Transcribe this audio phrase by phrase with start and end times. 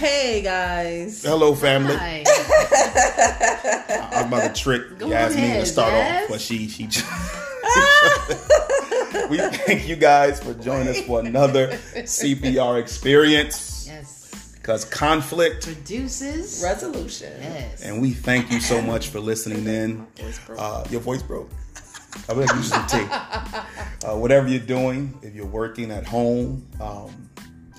[0.00, 1.22] Hey guys.
[1.22, 1.94] Hello, family.
[1.94, 2.22] Hi.
[2.26, 6.22] I- I'm about to trick Go Yasmin ahead, to start Yas.
[6.22, 6.84] off, but she she.
[9.28, 14.54] we thank you guys for joining us for another CPR experience Yes.
[14.54, 16.62] because conflict, Produces.
[16.64, 17.30] Resolution.
[17.38, 17.82] Yes.
[17.82, 20.06] and we thank you so much for listening in.
[20.16, 20.58] Voice broke.
[20.58, 21.50] Uh, your voice broke.
[22.26, 23.06] I would like you some tea.
[23.10, 27.28] Uh, whatever you're doing, if you're working at home, um,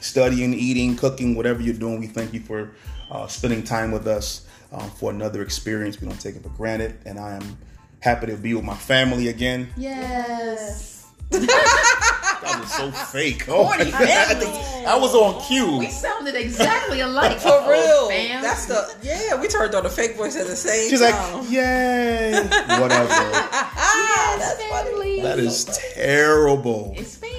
[0.01, 2.71] studying, eating, cooking, whatever you're doing, we thank you for
[3.09, 5.99] uh, spending time with us um, for another experience.
[6.01, 7.57] We don't take it for granted, and I am
[8.01, 9.69] happy to be with my family again.
[9.77, 10.89] yes.
[11.29, 13.45] That was so fake.
[13.47, 14.07] Oh, my Corny God.
[14.07, 14.47] family.
[14.85, 15.77] I was on cue.
[15.77, 17.38] We sounded exactly alike.
[17.39, 18.09] For Oh, real.
[18.09, 18.41] fam.
[18.41, 21.38] That's the yeah, we turned on the fake voice at the same She's time.
[21.39, 23.07] like, yay, whatever.
[23.13, 25.21] ah, that's family.
[25.21, 26.93] That is terrible.
[26.97, 27.38] It's family.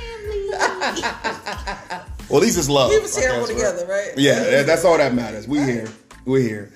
[2.32, 2.90] Well, at least it's love.
[2.90, 4.12] we was terrible Okay, together, right?
[4.16, 5.46] Yeah, that- that's all that matters.
[5.46, 5.88] We here.
[6.24, 6.72] We're here.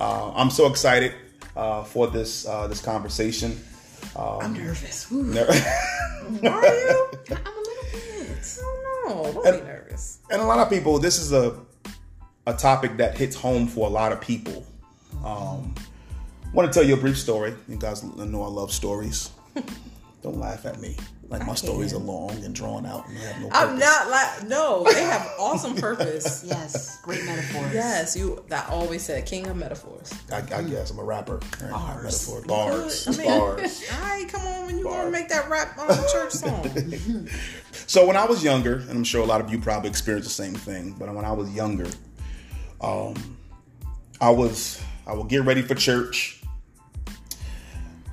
[0.00, 1.12] Uh, I'm so excited
[1.56, 3.60] uh, for this uh, this conversation.
[4.16, 5.10] I'm nervous.
[5.10, 5.60] and Are you?
[6.44, 7.38] I'm a little bit.
[8.60, 10.18] Oh no, don't be nervous.
[10.30, 11.58] And a lot of people, this is a
[12.46, 14.64] a topic that hits home for a lot of people.
[15.24, 15.74] Um,
[16.52, 17.54] want to tell you a brief story.
[17.68, 19.30] You guys know I love stories.
[20.22, 20.96] Don't laugh at me.
[21.32, 23.62] Like my stories are long and drawn out and have no purpose.
[23.62, 24.84] I'm not like no.
[24.84, 26.44] They have awesome purpose.
[26.52, 27.00] Yes.
[27.02, 27.72] Great metaphors.
[27.72, 28.44] Yes, you.
[28.50, 30.12] I always said king of metaphors.
[30.30, 31.40] I, I guess I'm a rapper.
[31.62, 31.70] Right?
[31.70, 32.28] Bars.
[32.28, 32.42] Metaphor.
[32.46, 33.08] Bars.
[33.08, 33.84] I mean- Bars.
[33.94, 37.28] All right, come on when you want to make that rap on church song.
[37.86, 40.34] So when I was younger, and I'm sure a lot of you probably experienced the
[40.42, 41.86] same thing, but when I was younger,
[42.80, 43.36] um,
[44.20, 46.42] I was I would get ready for church.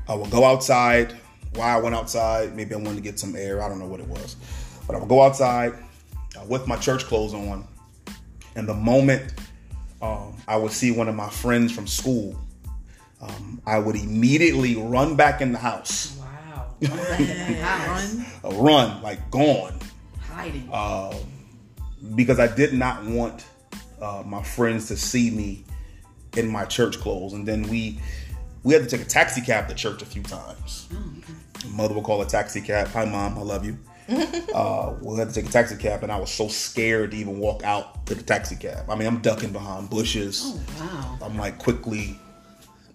[0.08, 1.16] I would go outside.
[1.54, 2.56] Why I went outside?
[2.56, 3.62] Maybe I wanted to get some air.
[3.62, 4.36] I don't know what it was,
[4.88, 5.74] but I would go outside
[6.38, 7.68] uh, with my church clothes on,
[8.56, 9.34] and the moment
[10.02, 12.40] um, I would see one of my friends from school,
[13.22, 16.18] um, I would immediately run back in the house.
[16.18, 16.76] wow.
[18.44, 18.58] Run.
[18.64, 19.78] Run, like gone.
[20.22, 20.70] Hiding.
[20.72, 21.16] Uh,
[22.16, 23.46] because I did not want
[24.02, 25.66] uh, my friends to see me
[26.38, 27.34] in my church clothes.
[27.34, 28.00] And then we
[28.64, 30.90] we had to take a taxi cab to church a few times.
[31.72, 32.88] Mother would call a taxi cab.
[32.90, 33.78] Hi, mom, I love you.
[34.56, 37.38] uh, we had to take a taxi cab, and I was so scared to even
[37.40, 38.90] walk out to the taxi cab.
[38.90, 40.42] I mean, I'm ducking behind bushes.
[40.46, 41.20] oh, wow.
[41.22, 42.20] I'm like quickly,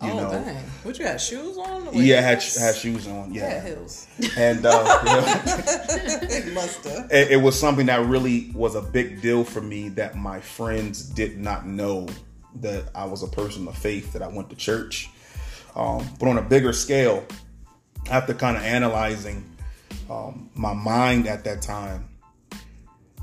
[0.02, 0.30] you oh know.
[0.30, 0.56] dang!
[0.82, 1.88] What you had shoes on?
[1.92, 3.32] Yeah, I had, had shoes on.
[3.32, 4.08] Yeah, heels.
[4.36, 5.00] and uh,
[6.40, 7.12] you know, Must have.
[7.12, 11.04] it, it was something that really was a big deal for me that my friends
[11.04, 12.08] did not know
[12.56, 15.10] that I was a person of faith, that I went to church.
[15.76, 17.24] Um, but on a bigger scale,
[18.10, 19.44] after kind of analyzing
[20.10, 22.08] um, my mind at that time,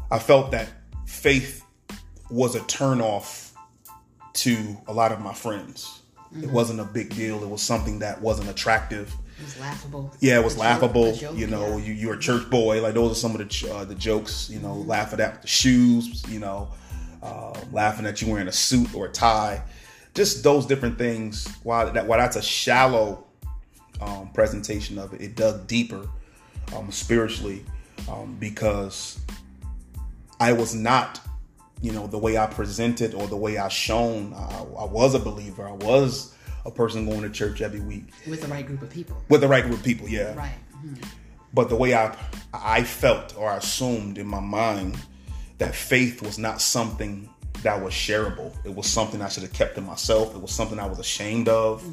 [0.10, 0.68] I felt that
[1.06, 1.64] faith
[2.30, 3.52] was a turnoff
[4.34, 6.02] to a lot of my friends.
[6.42, 7.44] It wasn't a big deal.
[7.44, 9.14] It was something that wasn't attractive.
[9.38, 10.14] It was laughable.
[10.22, 11.06] Yeah, it was A laughable.
[11.08, 11.86] a joke, you know, yeah.
[11.86, 12.82] you you're a church boy.
[12.82, 14.50] Like those are some of the uh, the jokes.
[14.50, 16.24] You know, laughing at the shoes.
[16.30, 16.70] You know,
[17.22, 19.62] uh, laughing at you wearing a suit or a tie.
[20.14, 21.48] Just those different things.
[21.64, 23.26] While that while that's a shallow
[24.02, 26.08] um, presentation of it, it dug deeper
[26.76, 27.64] um, spiritually
[28.10, 29.20] um, because
[30.40, 31.20] I was not,
[31.82, 34.34] you know, the way I presented or the way I shown.
[34.34, 35.68] I, I was a believer.
[35.68, 36.34] I was
[36.66, 39.18] a person going to church every week With the right group of people.
[39.30, 40.08] with the right group of people.
[40.08, 40.54] Yeah, Right.
[40.86, 41.04] Mhm.
[41.54, 42.16] but the way I
[42.54, 44.98] I felt or I assumed in my mind
[45.58, 47.30] that faith was not something
[47.64, 48.54] that was shareable.
[48.66, 50.36] It was something I should have kept to myself.
[50.36, 51.84] It was something I was ashamed of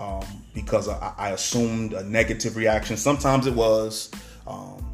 [0.00, 0.24] um,
[0.54, 2.96] because I, I assumed a negative reaction.
[2.96, 4.10] Sometimes it was
[4.46, 4.84] um,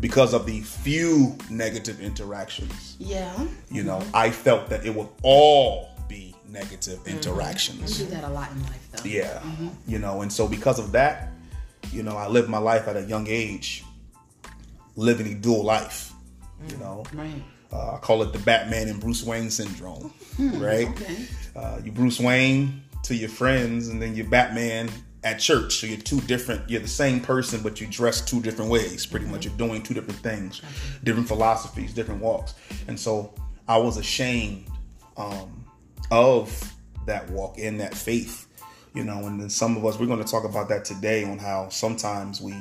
[0.00, 2.96] because of the few negative interactions.
[2.98, 3.32] Yeah.
[3.70, 7.98] You know, I felt that it would all be negative interactions.
[7.98, 9.08] We do that a lot in life, though.
[9.08, 9.42] Yeah.
[9.86, 11.28] You know, and so because of that,
[11.92, 13.84] you know, I lived my life at a young age,
[14.96, 16.12] living a dual life.
[16.68, 17.42] You know, Right.
[17.72, 20.88] Uh, I call it the Batman and Bruce Wayne syndrome, right?
[20.88, 21.26] Okay.
[21.56, 24.90] Uh, you Bruce Wayne to your friends, and then you're Batman
[25.24, 25.76] at church.
[25.76, 26.68] So you're two different.
[26.68, 29.06] You're the same person, but you dress two different ways.
[29.06, 30.60] Pretty much, you're doing two different things,
[31.04, 32.54] different philosophies, different walks.
[32.88, 33.32] And so
[33.68, 34.66] I was ashamed
[35.16, 35.64] um,
[36.10, 36.74] of
[37.06, 38.48] that walk in that faith,
[38.94, 39.26] you know.
[39.26, 42.40] And then some of us, we're going to talk about that today on how sometimes
[42.40, 42.52] we,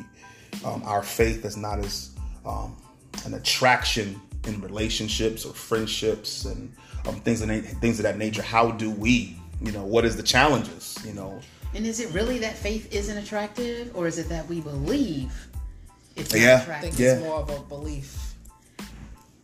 [0.64, 2.12] um, our faith is not as
[2.46, 2.78] um,
[3.26, 6.74] an attraction in relationships or friendships and
[7.08, 8.42] um, things of that, things of that nature.
[8.42, 11.40] How do we, you know, what is the challenges, you know?
[11.74, 15.34] And is it really that faith isn't attractive, or is it that we believe
[16.16, 16.66] it's not Yeah.
[16.68, 17.00] I think?
[17.00, 17.14] Yeah.
[17.14, 18.34] it's more of a belief.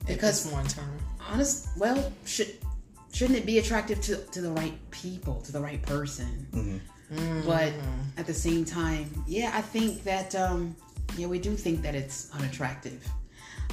[0.05, 0.93] Because- it's more internal.
[1.29, 2.53] Honest, well, should
[3.11, 6.81] shouldn't it be attractive to to the right people, to the right person?
[7.45, 7.73] But
[8.17, 10.75] at the same time, yeah, I think that um,
[11.17, 13.05] yeah, we do think that it's unattractive.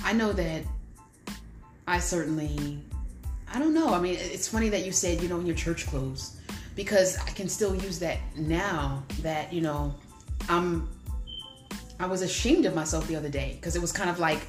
[0.04, 0.62] I know that
[1.86, 2.78] I certainly,
[3.52, 3.92] I don't know.
[3.92, 6.36] I mean, it's funny that you said you know your church clothes
[6.74, 9.94] because I can still use that now that you know
[10.48, 10.88] I'm.
[12.00, 14.40] I was ashamed of myself the other day because it was kind of like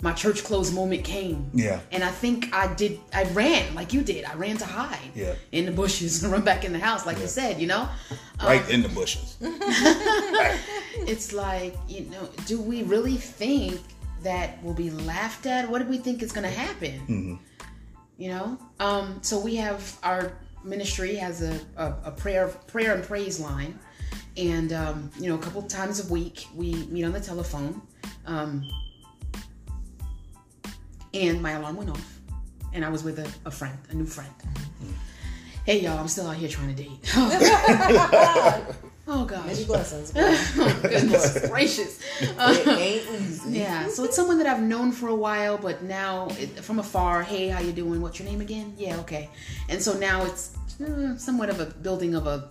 [0.00, 1.50] my church clothes moment came.
[1.52, 1.80] Yeah.
[1.92, 2.98] And I think I did.
[3.12, 4.24] I ran like you did.
[4.24, 4.98] I ran to hide.
[5.14, 5.34] Yeah.
[5.52, 7.22] In the bushes and run back in the house, like Yeah.
[7.22, 7.60] you said.
[7.60, 7.88] You know.
[8.42, 9.36] Right um, in the bushes.
[11.06, 13.80] It's like you know, do we really think
[14.26, 15.70] that we'll be laughed at?
[15.70, 17.38] What do we think is going to happen?
[18.18, 18.58] You know.
[18.80, 19.20] Um.
[19.22, 20.32] So we have our
[20.64, 23.78] ministry has a, a, a prayer prayer and praise line,
[24.36, 27.80] and um, you know, a couple times a week we meet on the telephone.
[28.26, 28.68] Um,
[31.14, 32.20] and my alarm went off,
[32.72, 34.32] and I was with a, a friend, a new friend.
[35.64, 37.14] Hey y'all, I'm still out here trying to date.
[39.08, 39.46] oh gosh.
[39.46, 40.12] Many blessings.
[40.12, 40.22] bro.
[40.26, 42.00] Oh, goodness gracious.
[42.20, 43.58] it ain't easy.
[43.58, 47.22] Yeah, so it's someone that I've known for a while, but now it, from afar,
[47.22, 48.00] hey, how you doing?
[48.00, 48.74] What's your name again?
[48.76, 49.30] Yeah, okay.
[49.68, 52.48] And so now it's uh, somewhat of a building of a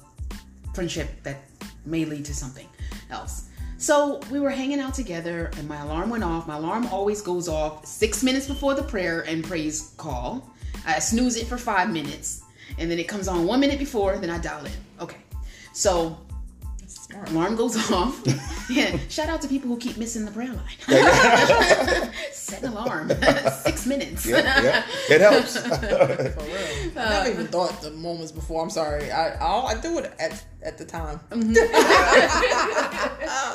[0.73, 1.43] friendship that
[1.85, 2.67] may lead to something
[3.09, 3.49] else.
[3.77, 6.47] So we were hanging out together, and my alarm went off.
[6.47, 10.49] My alarm always goes off six minutes before the prayer and praise call.
[10.85, 12.43] I snooze it for five minutes,
[12.77, 14.17] and then it comes on one minute before.
[14.17, 14.71] Then I dial in.
[15.01, 15.17] Okay,
[15.73, 16.17] so
[17.15, 17.31] Smart.
[17.31, 18.21] alarm goes off.
[18.69, 20.77] yeah, shout out to people who keep missing the prayer line.
[22.31, 23.09] Set an alarm.
[23.63, 24.25] Six minutes.
[24.25, 24.83] Yeah, yeah.
[25.09, 25.57] It helps.
[25.57, 26.33] For real.
[26.97, 28.61] I never even thought the moments before.
[28.61, 29.11] I'm sorry.
[29.11, 31.19] I I, I do it at at the time.
[31.29, 31.53] Mm-hmm.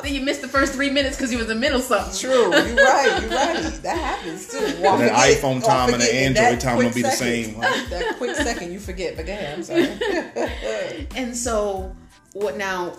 [0.03, 2.19] then you missed the first three minutes because you was in the middle of something.
[2.19, 2.55] True.
[2.55, 3.19] You're right.
[3.21, 3.63] You're right.
[3.83, 4.59] That happens too.
[4.81, 7.57] Well, And the iPhone time and the Android that time quick don't be the same,
[7.57, 7.91] huh?
[7.91, 9.17] that quick second you forget.
[9.17, 9.55] But go ahead.
[9.59, 11.07] I'm sorry.
[11.17, 11.95] And so,
[12.33, 12.97] what now?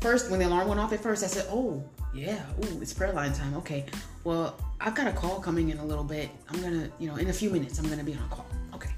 [0.00, 3.12] First, when the alarm went off at first, I said, "Oh, yeah, ooh, it's prayer
[3.12, 3.84] line time." Okay,
[4.24, 6.30] well, I've got a call coming in a little bit.
[6.48, 8.46] I'm gonna, you know, in a few minutes, I'm gonna be on a call.
[8.74, 8.90] Okay.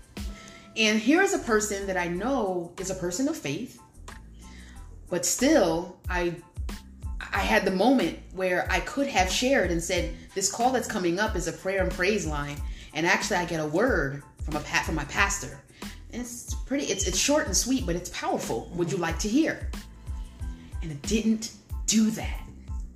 [0.76, 3.81] And here's a person that I know is a person of faith,
[5.10, 6.37] but still, I,
[7.32, 11.19] I had the moment where I could have shared and said, "This call that's coming
[11.19, 12.56] up is a prayer and praise line,"
[12.94, 15.60] and actually, I get a word from a from my pastor.
[16.12, 16.84] It's pretty.
[16.84, 18.70] It's it's short and sweet, but it's powerful.
[18.76, 19.69] Would you like to hear?
[20.82, 21.52] And it didn't
[21.87, 22.40] do that.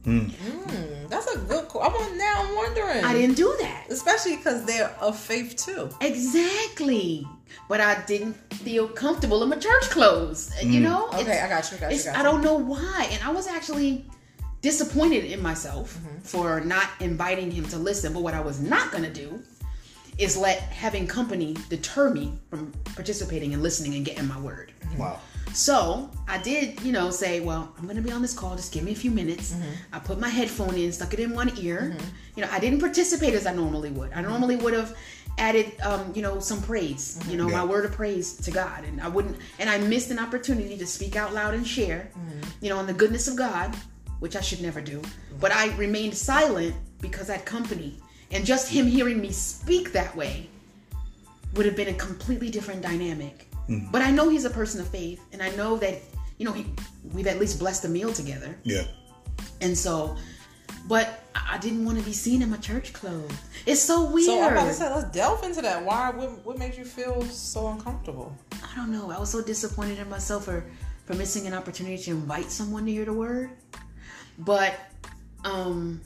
[0.05, 0.19] Hmm.
[0.29, 1.69] Hmm, that's a good.
[1.69, 1.83] Call.
[1.83, 2.35] I'm on, now.
[2.37, 3.05] I'm wondering.
[3.05, 3.87] I didn't do that.
[3.91, 5.91] Especially because they're of faith too.
[6.00, 7.27] Exactly.
[7.69, 10.53] But I didn't feel comfortable in my church clothes.
[10.62, 10.85] You hmm.
[10.85, 11.09] know?
[11.09, 11.79] Okay, I got you.
[11.79, 11.97] Got you.
[11.97, 13.09] it's, Got I don't know why.
[13.11, 14.05] And I was actually
[14.62, 16.19] disappointed in myself mm-hmm.
[16.21, 18.12] for not inviting him to listen.
[18.12, 19.43] But what I was not going to do
[20.19, 24.73] is let having company deter me from participating and listening and getting my word.
[24.97, 25.21] Wow.
[25.53, 28.57] So I did, you know, say, well, I'm gonna be on this call.
[28.57, 29.53] Just give me a few minutes.
[29.53, 29.71] Mm-hmm.
[29.95, 31.95] I put my headphone in, stuck it in one ear.
[31.97, 32.09] Mm-hmm.
[32.37, 34.13] You know, I didn't participate as I normally would.
[34.13, 34.95] I normally would have
[35.39, 37.17] added, um, you know, some praise.
[37.19, 37.31] Mm-hmm.
[37.31, 37.59] You know, Yeah.
[37.59, 39.37] my word of praise to God, and I wouldn't.
[39.59, 42.11] And I missed an opportunity to speak out loud and share,
[42.61, 43.75] you know, on the goodness of God,
[44.21, 45.01] which I should never do.
[45.41, 47.99] But I remained silent because that company,
[48.31, 50.49] and just him hearing me speak that way
[51.55, 53.46] would have been a completely different dynamic.
[53.68, 56.00] But I know he's a person of faith, and I know that
[56.38, 56.66] you know he,
[57.12, 58.85] we've at least blessed a meal together, Yeah.
[59.61, 60.16] and so.
[60.88, 63.32] But I I didn't want to be seen in my church clothes.
[63.66, 64.26] It's so weird.
[64.26, 65.85] So I'm about to say, let's delve into that.
[65.85, 66.11] Why?
[66.11, 68.37] What, what made you feel so uncomfortable?
[68.52, 69.11] I don't know.
[69.11, 70.64] I was so disappointed in myself for
[71.06, 73.50] for missing an opportunity to invite someone to hear the word.
[74.38, 74.75] But
[75.44, 76.00] um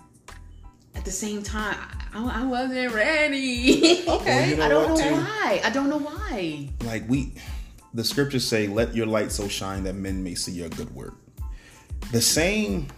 [0.94, 1.76] at the same time,
[2.12, 4.04] I, I wasn't ready.
[4.09, 4.50] Okay.
[4.50, 5.14] you know I don't know too?
[5.14, 5.61] why.
[5.64, 6.68] I don't know why.
[6.85, 7.32] Like we,
[7.94, 11.14] the scriptures say, "Let your light so shine that men may see your good work."
[12.12, 12.88] The same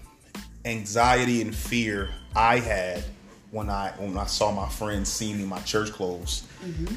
[0.64, 3.04] anxiety and fear I had
[3.50, 6.44] when I when I saw my friends see me in my church clothes.
[6.64, 6.96] Mm-hmm.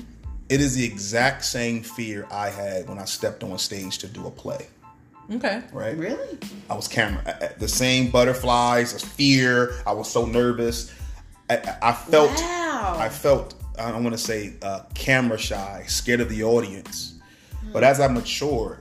[0.50, 4.28] it is the exact same fear I had when I stepped on stage to do
[4.28, 4.68] a play.
[5.32, 5.62] Okay.
[5.74, 5.98] Right?
[5.98, 6.38] Really?
[6.70, 7.22] I was camera.
[7.26, 9.74] I- I- The same butterflies, the fear.
[9.88, 10.92] I was so nervous.
[11.50, 12.36] I, I- I felt.
[12.36, 12.96] Wow.
[13.00, 13.56] I felt.
[13.78, 17.14] I don't want to say uh, camera shy, scared of the audience.
[17.74, 18.80] But as I matured,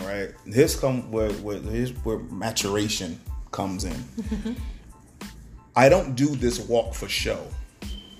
[0.00, 3.18] right, this come where where, here's where maturation
[3.52, 4.04] comes in.
[5.76, 7.46] I don't do this walk for show,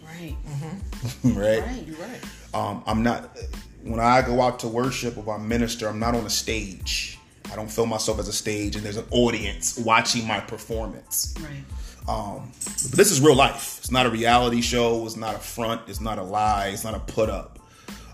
[0.07, 0.37] Right.
[1.25, 1.61] right?
[1.63, 1.85] Right.
[1.87, 2.21] You're right.
[2.55, 3.37] Um, I'm not.
[3.83, 7.18] When I go out to worship or I minister, I'm not on a stage.
[7.51, 11.35] I don't feel myself as a stage, and there's an audience watching my performance.
[11.41, 11.65] Right.
[12.09, 13.79] Um, but this is real life.
[13.79, 15.05] It's not a reality show.
[15.05, 15.83] It's not a front.
[15.89, 16.69] It's not a lie.
[16.69, 17.59] It's not a put up.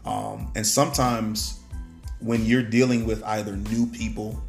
[0.05, 1.61] Um, and sometimes
[2.21, 4.43] when you're dealing with either new people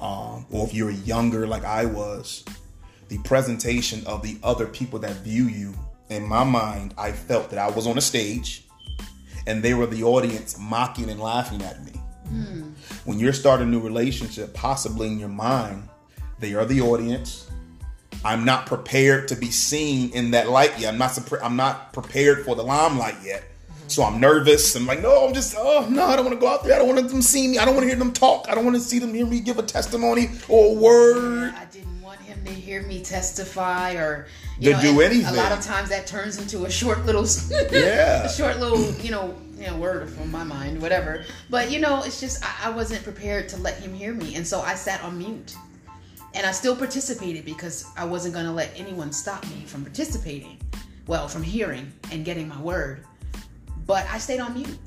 [0.00, 2.44] um, or if you're younger like I was,
[3.08, 5.74] the presentation of the other people that view you,
[6.10, 8.64] in my mind, I felt that I was on a stage
[9.46, 11.92] and they were the audience mocking and laughing at me.
[13.04, 15.88] When you're starting a new relationship, possibly in your mind,
[16.40, 17.50] they are the audience.
[18.24, 20.92] I'm not prepared to be seen in that light yet.
[20.94, 23.44] I'm not I'm not prepared for the limelight yet.
[23.86, 24.74] So I'm nervous.
[24.74, 26.74] I'm like, no, I'm just, oh no, I don't want to go out there.
[26.74, 27.58] I don't want them to see me.
[27.58, 28.46] I don't want to hear them talk.
[28.48, 31.52] I don't want to see them hear me give a testimony or a word.
[31.54, 34.26] I didn't want him to hear me testify or
[34.58, 35.26] you To know, do anything.
[35.26, 37.26] A lot of times that turns into a short little,
[37.70, 38.24] Yeah.
[38.24, 41.24] a short little, you know, you know, word from my mind, whatever.
[41.50, 44.46] But you know, it's just I, I wasn't prepared to let him hear me, and
[44.46, 45.54] so I sat on mute,
[46.34, 50.58] and I still participated because I wasn't going to let anyone stop me from participating,
[51.06, 53.04] well, from hearing and getting my word.
[53.86, 54.78] But I stayed on mute.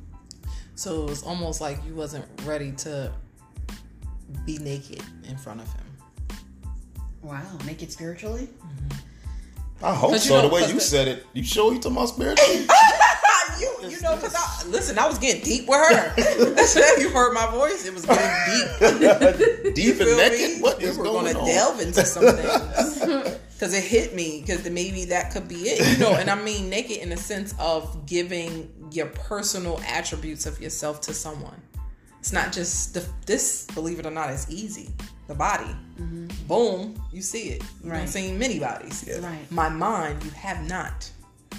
[0.76, 3.12] So it was almost like you wasn't ready to
[4.46, 5.86] be naked in front of him.
[7.22, 8.48] Wow, make it spiritually.
[9.82, 10.36] I hope so.
[10.36, 12.68] know- the way you said it, you sure you talking about spiritually?
[13.60, 16.14] you, you know, because I listen, I was getting deep with her.
[16.56, 17.86] That's how you heard my voice.
[17.86, 19.76] It was getting deep.
[19.76, 20.58] Deep and naked.
[20.58, 20.62] me?
[20.62, 21.46] What we is were going gonna on?
[21.48, 23.00] delve into some things
[23.54, 24.42] because it hit me.
[24.42, 26.14] Because maybe that could be it, you know.
[26.16, 31.14] And I mean naked in the sense of giving your personal attributes of yourself to
[31.14, 31.62] someone.
[32.20, 33.66] It's not just the, this.
[33.74, 34.90] Believe it or not, it's easy.
[35.28, 35.66] The body,
[36.00, 36.28] mm-hmm.
[36.48, 37.64] boom, you see it.
[37.84, 38.08] You've Right.
[38.08, 39.04] seen many bodies.
[39.22, 39.52] Right.
[39.52, 41.12] My mind, you have not.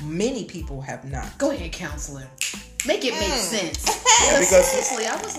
[0.03, 1.37] Many people have not.
[1.39, 2.29] Go ahead, counselor.
[2.87, 3.39] Make it make mm.
[3.39, 4.05] sense.
[4.21, 5.37] Yeah, because seriously, I was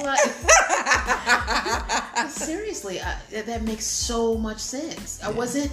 [2.18, 5.22] like, seriously, I, that- that makes so much sense.
[5.22, 5.70] I wasn't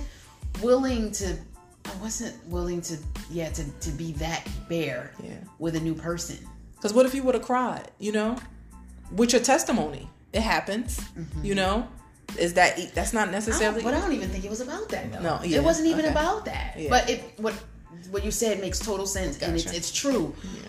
[0.61, 1.37] willing to.
[1.85, 2.99] I wasn't willing to,
[3.31, 5.35] yeah, to, to be that bare Yeah.
[5.61, 6.39] with a new person.
[6.75, 8.37] Because what if you would have cried, you know,
[9.13, 10.11] with your testimony?
[10.33, 11.45] It happens, mm-hmm.
[11.45, 11.87] you know.
[12.39, 13.83] Is that e, that's not I necessarily?
[13.83, 15.13] but I don't even think it was about that.
[15.13, 15.21] Though.
[15.21, 16.11] No, yeah, it wasn't even okay.
[16.11, 16.75] about that.
[16.77, 16.91] Yeah.
[16.91, 17.55] But it what
[18.11, 20.35] what you said makes total sense, and it's it's true.
[20.55, 20.61] Yeah.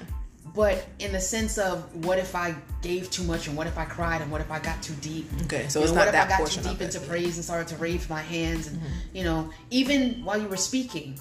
[0.56, 3.86] But in the sense of what if I gave too much, and what if I
[3.86, 5.28] cried, and what if I got too deep?
[5.44, 6.86] Okay, so You it's know, not what that if I got too of deep it,
[6.86, 7.08] into yeah.
[7.08, 8.82] praise and started to raise my hands, and
[9.14, 11.20] you know, even while you were speaking,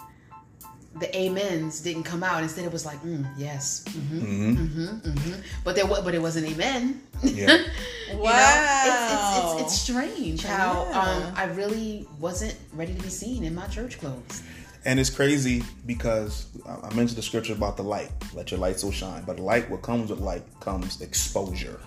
[0.98, 2.42] the amens didn't come out.
[2.42, 5.32] Instead, it was like, mm, yes, hmm hmm hmm
[5.64, 7.02] But there, wa- but it wasn't amen.
[7.22, 7.58] Yeah.
[8.08, 8.30] You Wow.
[8.36, 11.00] know, it's, it's, it's, it's strange how Yeah.
[11.26, 14.42] um, I really wasn't ready to be seen in my church clothes.
[14.86, 18.12] And it's crazy because I mentioned the scripture about the light.
[18.34, 19.24] Let your light so shine.
[19.24, 21.80] But light, what comes with light, comes exposure,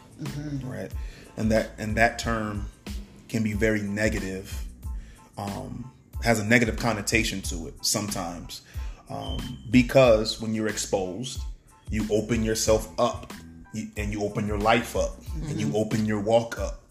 [0.64, 0.92] right?
[1.38, 2.68] And that and that term
[3.30, 4.54] can be very negative.
[5.38, 5.90] Um,
[6.26, 8.64] has a negative connotation to it sometimes,
[9.10, 9.40] um,
[9.72, 11.40] because when you're exposed,
[11.90, 13.32] you open yourself up,
[13.96, 16.84] and you open your life up, and you open your walk up,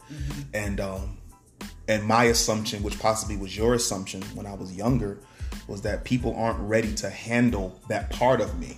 [0.55, 1.19] and um,
[1.87, 5.19] and my assumption, which possibly was your assumption when I was younger,
[5.69, 8.77] was that people aren't ready to handle that part of me.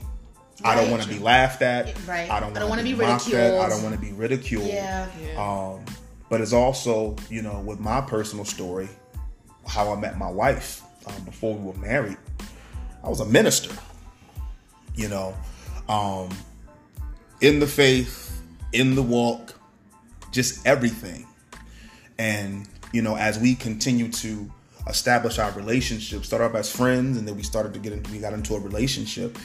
[0.62, 1.86] I don't want to be laughed at.
[2.06, 2.30] Right.
[2.30, 3.32] I don't want wanna to be mocked at.
[3.32, 3.60] ridiculed.
[3.62, 4.66] I don't want to be ridiculed.
[4.66, 5.08] Yeah.
[5.38, 5.84] Um,
[6.28, 8.88] but it's also, you know, with my personal story,
[9.66, 12.18] how I met my wife um, before we were married.
[13.02, 13.74] I was a minister,
[14.94, 15.34] you know,
[15.88, 16.28] um,
[17.40, 18.42] in the faith,
[18.72, 19.54] in the walk,
[20.30, 21.26] just everything.
[22.18, 24.52] And, you know, as we continue to
[24.90, 28.18] establish our relationship, start off as friends, and then we started to get into, we
[28.18, 29.38] got into a relationship.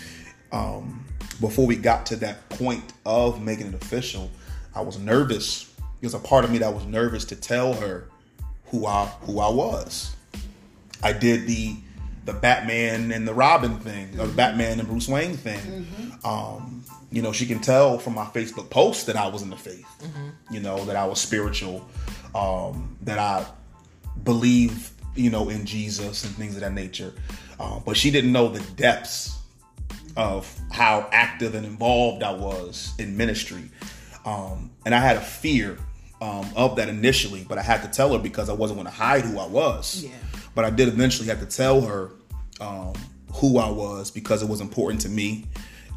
[0.52, 1.06] Um,
[1.40, 4.30] before we got to that point of making it official,
[4.74, 5.72] I was nervous.
[6.02, 8.08] Was a part of me that was nervous to tell her
[8.66, 10.16] who I who I was.
[11.02, 11.78] I did the
[12.25, 15.88] the Batman and the Robin thing, or the Batman and Bruce Wayne thing.
[16.24, 19.56] Um, you know, she can tell from my Facebook post that I was in the
[19.56, 19.88] faith.
[20.52, 21.88] You know, that I was spiritual,
[22.36, 23.46] um, that I
[24.24, 27.14] believe, you know, in Jesus and things of that nature.
[27.60, 29.38] Uh, but she didn't know the depths
[30.18, 33.70] of how active and involved I was in ministry.
[34.26, 35.78] Um, and I had a fear
[36.22, 38.94] um, of that initially, but I had to tell her because I wasn't going to
[38.94, 40.04] hide who I was.
[40.04, 40.12] Yeah.
[40.54, 42.12] But I did eventually have to tell her
[42.60, 42.94] um,
[43.34, 45.46] who I was because it was important to me.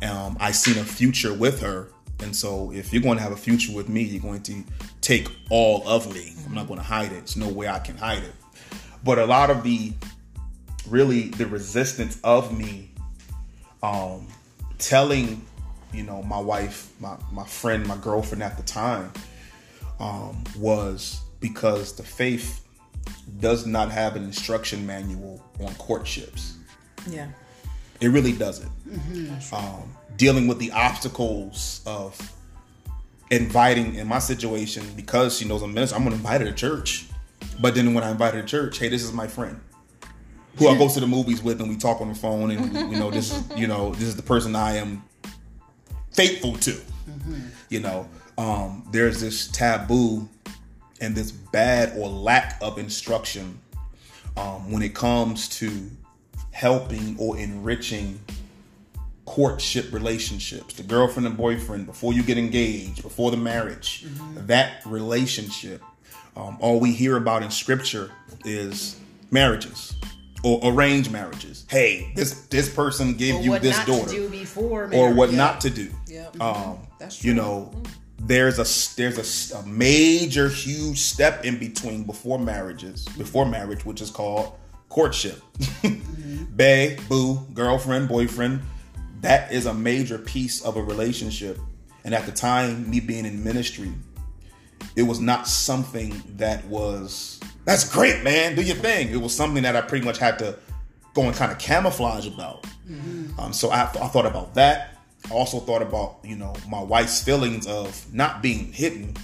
[0.02, 1.88] Um, I seen a future with her.
[2.20, 4.64] And so if you're going to have a future with me, you're going to
[5.00, 6.34] take all of me.
[6.44, 7.18] I'm not going to hide it.
[7.18, 8.34] There's no way I can hide it.
[9.04, 9.92] But a lot of the
[10.88, 12.90] really the resistance of me
[13.82, 14.26] um,
[14.78, 15.44] telling,
[15.92, 19.12] you know, my wife, my my friend, my girlfriend at the time,
[20.00, 22.64] um, was because the faith
[23.40, 26.56] does not have an instruction manual on courtships.
[27.08, 27.28] Yeah.
[28.00, 28.70] It really doesn't.
[29.52, 32.16] Um, dealing with the obstacles of
[33.30, 35.96] inviting in my situation because she knows I'm minister.
[35.96, 37.06] I'm gonna invite her to church.
[37.60, 39.60] But then when I invite her to church, hey, this is my friend
[40.58, 42.98] who I go to the movies with, and we talk on the phone, and you
[42.98, 45.02] know, this is you know, this is the person I am
[46.12, 46.80] faithful to.
[47.68, 50.28] You know, um, there's this taboo
[51.00, 53.60] and this bad or lack of instruction
[54.36, 55.90] um, when it comes to
[56.50, 58.18] helping or enriching
[59.26, 65.82] courtship relationships, the girlfriend and boyfriend, before you get engaged, before the marriage, that relationship.
[66.38, 68.12] Um, all we hear about in scripture
[68.44, 68.96] is
[69.32, 69.96] marriages
[70.44, 71.66] or arranged marriages.
[71.68, 75.12] Hey, this this person gave Or you what this not daughter to do before or
[75.12, 75.36] what Yeah.
[75.36, 75.90] not to do.
[76.06, 76.40] Yep.
[76.40, 77.42] Um, That's you true.
[77.42, 77.82] know,
[78.20, 84.00] there's a there's a a, major, huge step in between before marriages, before marriage, which
[84.00, 84.52] is called
[84.88, 85.42] courtship.
[86.56, 88.60] Bae, boo, girlfriend, boyfriend.
[89.22, 91.58] That is a major piece of a relationship.
[92.04, 93.92] And at the time, me being in ministry,
[94.96, 98.56] it was not something that was that's great, man.
[98.56, 99.10] Do your thing.
[99.10, 100.58] It was something that I pretty much had to
[101.14, 102.66] go and kind of camouflage about.
[103.38, 104.96] Um, so I, I thought about that.
[105.30, 109.16] I also thought about you know my wife's feelings of not being hidden,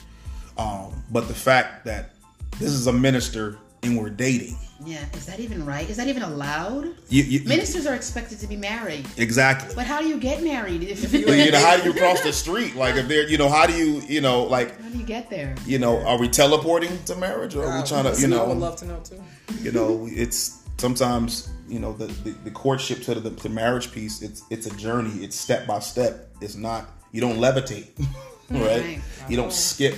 [0.59, 2.11] um, but the fact that
[2.59, 4.57] this is a minister and we're dating.
[4.85, 5.89] Yeah, is that even right?
[5.89, 6.95] Is that even allowed?
[7.09, 9.75] You, you, Ministers are expected to be married, exactly.
[9.75, 10.83] but how do you get married?
[10.83, 12.75] If you know, how do you cross the street?
[12.75, 15.31] Like if they're, you know, how do you, you know, like, how do you get
[15.31, 15.55] there?
[15.65, 18.45] you know, are we teleporting to marriage or are we oh, trying to, you know?
[18.45, 19.23] I would know, love to know too.
[19.63, 24.23] you know, it's sometimes, you know, the, the, the courtship to the, the marriage piece,
[24.23, 25.25] it's, it's a journey.
[25.25, 26.31] It's step by step.
[26.41, 27.89] It's not, you don't levitate,
[28.51, 28.61] right?
[28.61, 29.01] Right.
[29.29, 29.95] You don't skip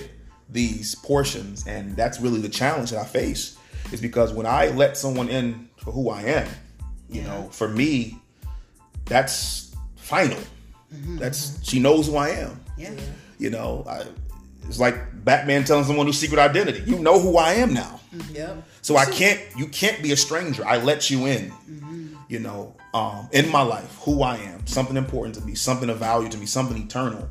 [0.48, 1.66] these portions.
[1.66, 3.56] And that's really the challenge that I face
[3.92, 6.48] is because when I let someone in for who I am,
[7.08, 7.26] you Yeah.
[7.28, 8.18] know, for me,
[9.04, 10.38] that's final.
[10.94, 11.18] Mm-hmm.
[11.18, 12.60] That's she knows who I am.
[12.76, 12.92] Yeah.
[13.38, 14.04] You know, I,
[14.68, 16.82] it's like Batman telling someone whose secret identity.
[16.90, 18.00] You know who I am now.
[18.14, 18.34] Mm-hmm.
[18.34, 18.64] Yep.
[18.82, 19.40] So I can't.
[19.56, 20.66] You can't be a stranger.
[20.66, 21.50] I let you in.
[21.50, 22.06] Mm-hmm.
[22.28, 25.98] You know, um, in my life, who I am, something important to me, something of
[25.98, 27.28] value to me, something eternal.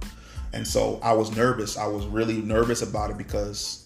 [0.53, 1.77] And so I was nervous.
[1.77, 3.85] I was really nervous about it because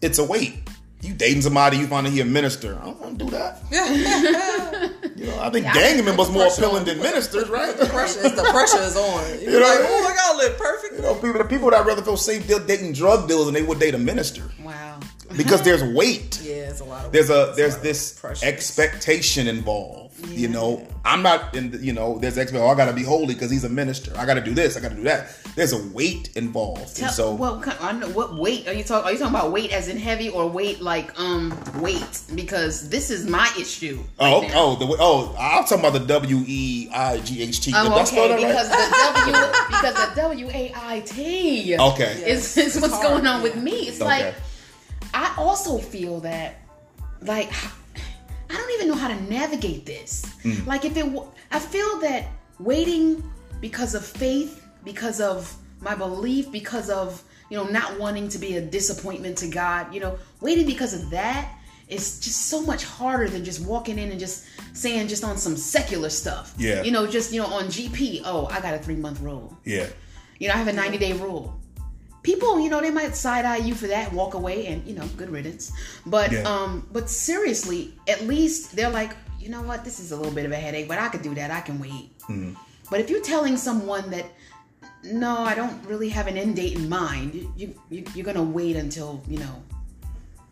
[0.00, 0.60] it's a weight.
[1.00, 2.76] You dating somebody, you find out he a minister.
[2.80, 3.62] I don't want to do that.
[5.18, 7.76] You know, I think gang members more appealing than ministers, right?
[7.76, 9.40] The pressure is the pressure is on.
[9.42, 9.88] You're know like, what I mean?
[9.90, 10.94] oh my god, live perfect.
[10.94, 13.62] You know, people, the people that rather feel safe they're dating drug dealers than they
[13.64, 15.00] would date a minister Wow.
[15.36, 16.40] because there's weight.
[16.44, 18.46] Yeah, it's a lot of There's a it's there's lot this pressure.
[18.46, 20.07] expectation involved.
[20.26, 21.70] You know, I'm not in.
[21.70, 22.62] The, you know, there's expect.
[22.62, 24.12] Oh, I got to be holy because he's a minister.
[24.16, 24.76] I got to do this.
[24.76, 25.28] I got to do that.
[25.54, 26.96] There's a weight involved.
[26.96, 29.06] Tell, and so what kind, I know, what weight are you talking?
[29.08, 32.22] Are you talking about weight as in heavy or weight like um weight?
[32.34, 34.02] Because this is my issue.
[34.18, 34.56] oh right now.
[34.56, 37.72] oh the oh I'm talking about the W E I G H T.
[37.74, 38.36] Oh, Did I spell okay.
[38.46, 39.22] Because right?
[39.24, 42.22] the W because the W A I T Okay.
[42.26, 43.72] is, is what's hard, going on with me.
[43.88, 44.24] It's Okay.
[44.24, 44.34] like
[45.14, 46.56] I also feel that
[47.22, 47.50] like
[48.50, 50.24] I don't even know how to navigate this.
[50.42, 50.66] Mm.
[50.66, 52.26] Like if it, I feel that
[52.58, 53.22] waiting
[53.60, 58.56] because of faith, because of my belief, because of you know not wanting to be
[58.56, 61.54] a disappointment to God, you know, waiting because of that
[61.88, 65.56] is just so much harder than just walking in and just saying just on some
[65.56, 66.54] secular stuff.
[66.58, 66.82] Yeah.
[66.82, 68.22] You know, just you know on GP.
[68.24, 69.56] Oh, I got a three month rule.
[69.64, 69.86] Yeah.
[70.38, 71.58] You know, I have a 90 day rule.
[72.22, 75.06] People, you know, they might side eye you for that, walk away, and you know,
[75.16, 75.72] good riddance.
[76.06, 76.42] But Yeah.
[76.42, 80.44] um, but seriously, at least they're like, you know what, this is a little bit
[80.44, 81.50] of a headache, but I could do that.
[81.50, 82.18] I can wait.
[82.28, 82.54] Mm-hmm.
[82.90, 84.26] But if you're telling someone that,
[85.04, 88.42] no, I don't really have an end date in mind, you, you, you you're gonna
[88.42, 89.62] wait until you know,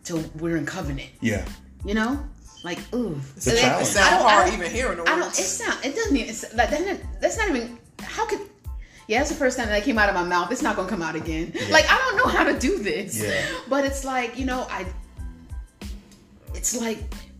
[0.03, 1.09] till we're in covenant.
[1.21, 1.45] Yeah.
[1.85, 2.23] You know,
[2.63, 3.87] like ooh, a It challenge.
[3.87, 5.19] sounds don't- hard even hearing the I don't.
[5.19, 5.47] It words.
[5.47, 5.83] sound.
[5.85, 6.15] It doesn't.
[6.15, 7.77] Even, it's, like, that's, not, that's not even.
[8.01, 8.39] How could?
[9.07, 10.51] Yeah, that's the first time that came out of my mouth.
[10.51, 11.53] It's not gonna come out again.
[11.71, 13.21] Like I don't know how to do this.
[13.21, 13.41] Yeah.
[13.69, 14.85] But it's like you know I.
[16.53, 16.97] It's like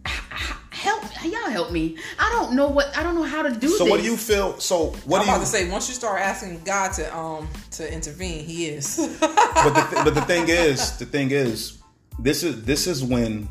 [0.07, 1.97] h- h- help y'all help me.
[2.19, 3.59] I don't know what I don't know how to do.
[3.67, 3.77] This.
[3.77, 3.91] So this.
[3.91, 4.59] what do you feel?
[4.59, 5.35] So what I'm do you?
[5.35, 8.97] about to say once you start asking God to um to intervene, He is.
[9.19, 11.79] but the th- but the thing is, the thing is,
[12.19, 13.49] this is this is when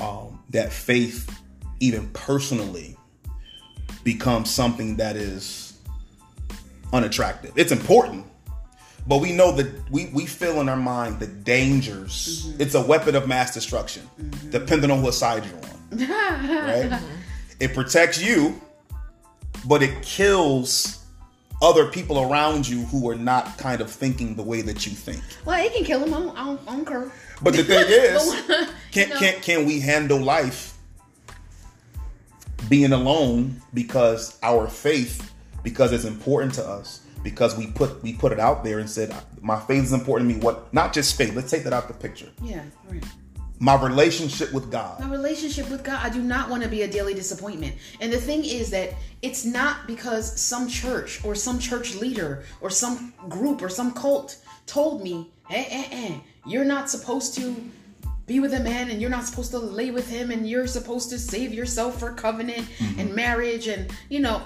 [0.00, 1.28] um, that faith,
[1.80, 2.96] even personally,
[4.04, 5.67] becomes something that is
[6.92, 7.52] unattractive.
[7.56, 8.26] It's important,
[9.06, 12.46] but we know that we we feel in our mind the dangers.
[12.46, 12.62] Mm-hmm.
[12.62, 14.50] It's a weapon of mass destruction, mm-hmm.
[14.50, 15.62] depending on what side you're on.
[16.08, 16.90] right?
[16.90, 17.14] Mm-hmm.
[17.60, 18.60] It protects you,
[19.66, 21.04] but it kills
[21.60, 25.22] other people around you who are not kind of thinking the way that you think.
[25.44, 26.14] Well, it can kill them.
[26.14, 27.12] I don't, I don't, care.
[27.42, 30.74] But the thing is, can know- can can we handle life
[32.68, 38.32] being alone because our faith, because it's important to us, because we put we put
[38.32, 40.40] it out there and said my faith is important to me.
[40.42, 41.34] What not just faith.
[41.34, 42.28] Let's take that out the picture.
[42.42, 42.62] Yeah.
[42.88, 43.04] Right.
[43.60, 45.00] My relationship with God.
[45.00, 47.74] My relationship with God, I do not want to be a daily disappointment.
[48.00, 52.70] And the thing is that it's not because some church or some church leader or
[52.70, 56.14] some group or some cult told me, eh, eh, eh,
[56.46, 57.56] you're not supposed to
[58.26, 61.10] be with a man and you're not supposed to lay with him and you're supposed
[61.10, 63.00] to save yourself for covenant Mm-hmm.
[63.00, 64.42] and marriage and, you know,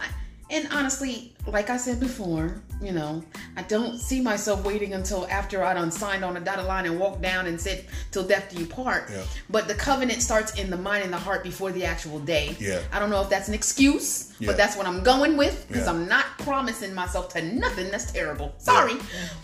[0.52, 3.24] and honestly, like I said before, you know,
[3.56, 7.00] I don't see myself waiting until after I done signed on a dotted line and
[7.00, 9.24] walked down and said, "Till death do you part." Yeah.
[9.48, 12.54] But the covenant starts in the mind and the heart before the actual day.
[12.60, 12.80] Yeah.
[12.92, 14.48] I don't know if that's an excuse, Yeah.
[14.48, 15.88] but that's what I'm going with because.
[15.88, 18.54] I'm not promising myself to nothing that's terrible.
[18.58, 18.94] Sorry,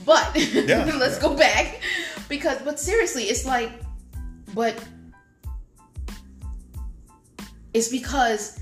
[0.06, 1.80] but let's go back
[2.28, 3.72] because, but seriously, it's like,
[4.54, 4.78] but
[7.74, 8.60] it's because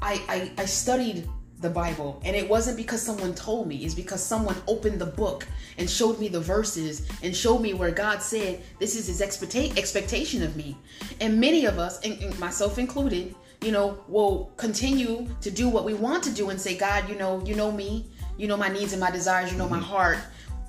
[0.00, 1.28] I, I I studied
[1.60, 2.20] the Bible.
[2.24, 3.84] And it wasn't because someone told me.
[3.84, 5.46] It's because someone opened the book
[5.78, 9.76] and showed me the verses and showed me where God said this is his expecta-
[9.78, 10.76] expectation of me.
[11.20, 15.84] And many of us and, and myself included you know will continue to do what
[15.84, 18.06] we want to do and say God you know you know me.
[18.36, 19.50] You know my needs and my desires.
[19.50, 20.18] You know my heart.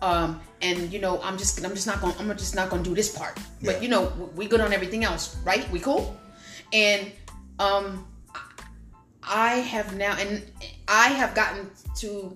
[0.01, 2.83] Um and you know I'm just I'm just not going to I'm just not going
[2.83, 3.37] to do this part.
[3.59, 3.73] Yeah.
[3.73, 5.69] but you know we good on everything else right?
[5.69, 6.17] We cool?
[6.71, 7.11] And
[7.59, 8.07] um
[9.27, 10.43] I have now, and
[10.87, 12.35] I have gotten to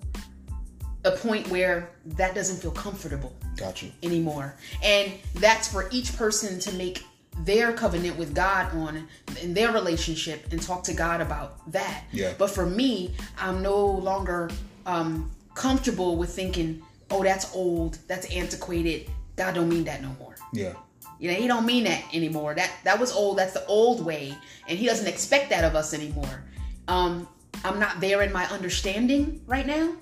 [1.04, 3.90] a point where that doesn't feel comfortable Got you.
[4.02, 4.54] anymore.
[4.82, 7.04] And that's for each person to make
[7.40, 9.08] their covenant with God on
[9.40, 12.04] in their relationship and talk to God about that.
[12.12, 12.34] Yeah.
[12.38, 14.50] But for me, I'm no longer
[14.86, 19.10] um, comfortable with thinking, oh, that's old, that's antiquated.
[19.36, 20.34] God don't mean that no more.
[20.52, 20.74] Yeah.
[21.18, 22.54] You know, he don't mean that anymore.
[22.54, 23.38] That that was old.
[23.38, 24.36] That's the old way,
[24.68, 26.42] and he doesn't expect that of us anymore.
[26.88, 27.28] Um,
[27.64, 29.94] I'm not there in my understanding right now,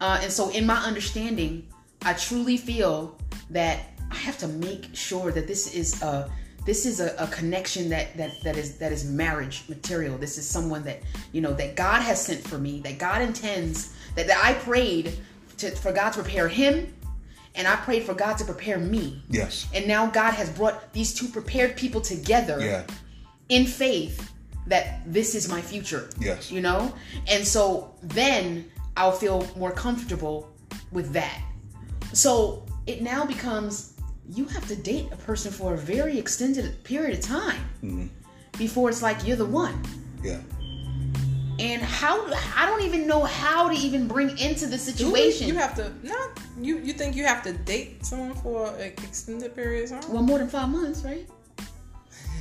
[0.00, 1.66] uh, and so in my understanding,
[2.02, 3.18] I truly feel
[3.50, 6.30] that I have to make sure that this is a
[6.64, 10.16] this is a, a connection that that that is that is marriage material.
[10.18, 11.00] This is someone that
[11.32, 12.80] you know that God has sent for me.
[12.80, 15.18] That God intends that, that I prayed
[15.58, 16.92] to, for God to prepare him,
[17.54, 19.22] and I prayed for God to prepare me.
[19.28, 19.66] Yes.
[19.74, 22.84] And now God has brought these two prepared people together Yeah.
[23.48, 24.32] in faith
[24.68, 26.08] that this is my future.
[26.20, 26.50] Yes.
[26.50, 26.94] You know?
[27.26, 30.50] And so then I'll feel more comfortable
[30.92, 31.40] with that.
[32.12, 33.94] So it now becomes
[34.30, 38.06] you have to date a person for a very extended period of time mm-hmm.
[38.58, 39.82] before it's like you're the one.
[40.22, 40.40] Yeah.
[41.58, 42.24] And how
[42.56, 45.48] I don't even know how to even bring into the situation.
[45.48, 46.78] You have to not you.
[46.78, 50.12] You think you have to date someone for an extended period of time?
[50.12, 51.28] well, more than five months, right?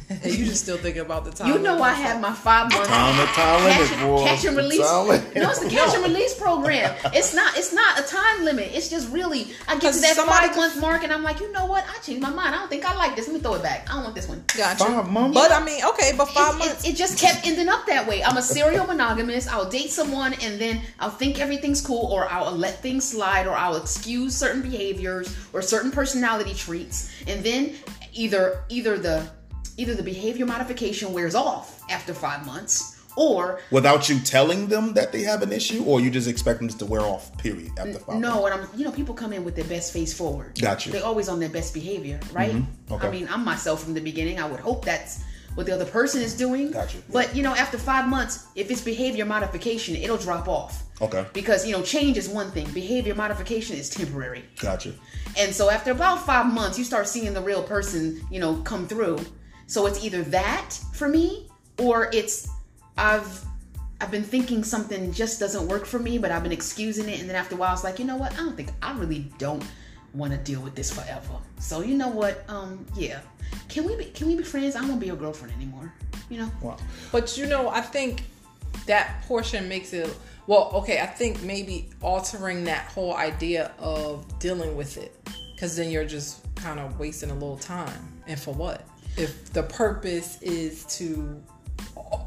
[0.10, 1.52] And you just still thinking about the time.
[1.52, 1.82] You know.
[1.82, 2.88] I have my five months.
[2.88, 4.24] Time, the time limit, catch, boy.
[4.26, 4.80] catch and release.
[4.80, 5.08] time.
[5.36, 6.96] No, it's the catch and release program.
[7.14, 7.58] It's not.
[7.58, 8.72] It's not a time limit.
[8.74, 9.48] It's just really.
[9.68, 11.84] I get to that five month mark and I'm like, you know what?
[11.90, 12.56] I changed my mind.
[12.56, 13.28] I don't think I like this.
[13.28, 13.90] Let me throw it back.
[13.90, 14.44] I don't want this one.
[14.56, 14.86] Gotcha.
[14.86, 15.34] Five months?
[15.34, 16.86] But I mean, okay, but five It, months.
[16.86, 18.24] it, it just kept ending up that way.
[18.24, 19.52] I'm a serial monogamist.
[19.52, 23.56] I'll date someone and then I'll think everything's cool, or I'll let things slide, or
[23.56, 27.76] I'll excuse certain behaviors or certain personality traits, and then
[28.14, 29.30] either either the
[29.78, 35.12] either the behavior modification wears off after five months, or Without you telling them that
[35.12, 37.36] they have an issue, or you just expect them to wear off.
[37.38, 37.72] Period.
[37.80, 38.20] After five.
[38.20, 40.60] No, and I'm you know people come in with their best face forward.
[40.60, 40.92] Got you.
[40.92, 42.52] They're always on their best behavior, right?
[42.52, 42.94] Mm-hmm.
[42.94, 43.08] Okay.
[43.08, 44.40] I mean, I'm myself from the beginning.
[44.40, 45.24] I would hope that's
[45.56, 46.72] what the other person is doing.
[46.72, 47.02] Got you.
[47.12, 50.84] But you know, after five months, if it's behavior modification, it'll drop off.
[51.02, 51.26] Okay.
[51.34, 52.70] Because you know, change is one thing.
[52.72, 54.46] Behavior modification is temporary.
[54.60, 54.94] Gotcha.
[55.36, 58.88] And so after about five months, you start seeing the real person, you know, come
[58.88, 59.18] through.
[59.68, 62.50] So it's either that for me, or it's
[62.98, 63.44] I've
[64.00, 67.30] I've been thinking something just doesn't work for me, but I've been excusing it, and
[67.30, 68.34] then after a while, it's like, you know what?
[68.34, 69.64] I don't think I really don't
[70.14, 71.38] want to deal with this forever.
[71.60, 72.44] So you know what?
[72.48, 73.20] Um, yeah.
[73.70, 74.76] Can we be can we be friends?
[74.76, 75.94] I won't be your girlfriend anymore.
[76.30, 76.52] You know?
[76.62, 76.78] Wow.
[77.12, 78.24] But you know, I think
[78.86, 80.16] that portion makes it
[80.48, 85.14] well, okay, I think maybe altering that whole idea of dealing with it.
[85.60, 88.22] Cause then you're just kind of wasting a little time.
[88.28, 88.88] And for what?
[89.18, 91.42] If the purpose is to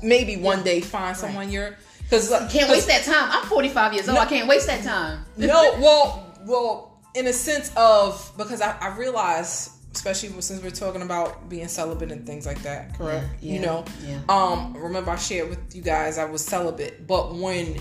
[0.03, 3.31] maybe one day find someone you're because Can't waste that time.
[3.31, 4.19] I'm 45 years old.
[4.19, 5.25] I can't waste that time.
[5.37, 11.03] no, well, well, in a sense of because I, I realize, especially since we're talking
[11.03, 13.27] about being celibate and things like that, correct?
[13.41, 14.19] Yeah, you know, yeah.
[14.29, 17.77] um, remember I shared with you guys I was celibate, but when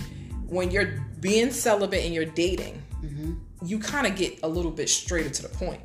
[0.47, 3.33] when you're being celibate and you're dating, Mm-hmm.
[3.65, 5.79] you kind of get a little bit straighter to the point.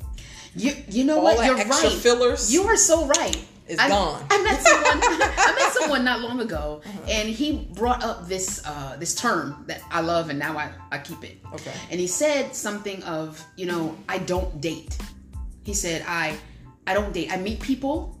[0.55, 1.45] You you know All what?
[1.45, 1.91] You're right.
[1.91, 3.37] fillers You are so right.
[3.67, 4.25] is I, gone.
[4.29, 4.99] I met someone.
[5.01, 9.81] I met someone not long ago, and he brought up this uh, this term that
[9.91, 11.37] I love, and now I, I keep it.
[11.53, 11.73] Okay.
[11.89, 14.97] And he said something of, you know, I don't date.
[15.63, 16.37] He said I
[16.87, 17.31] I don't date.
[17.31, 18.14] I meet people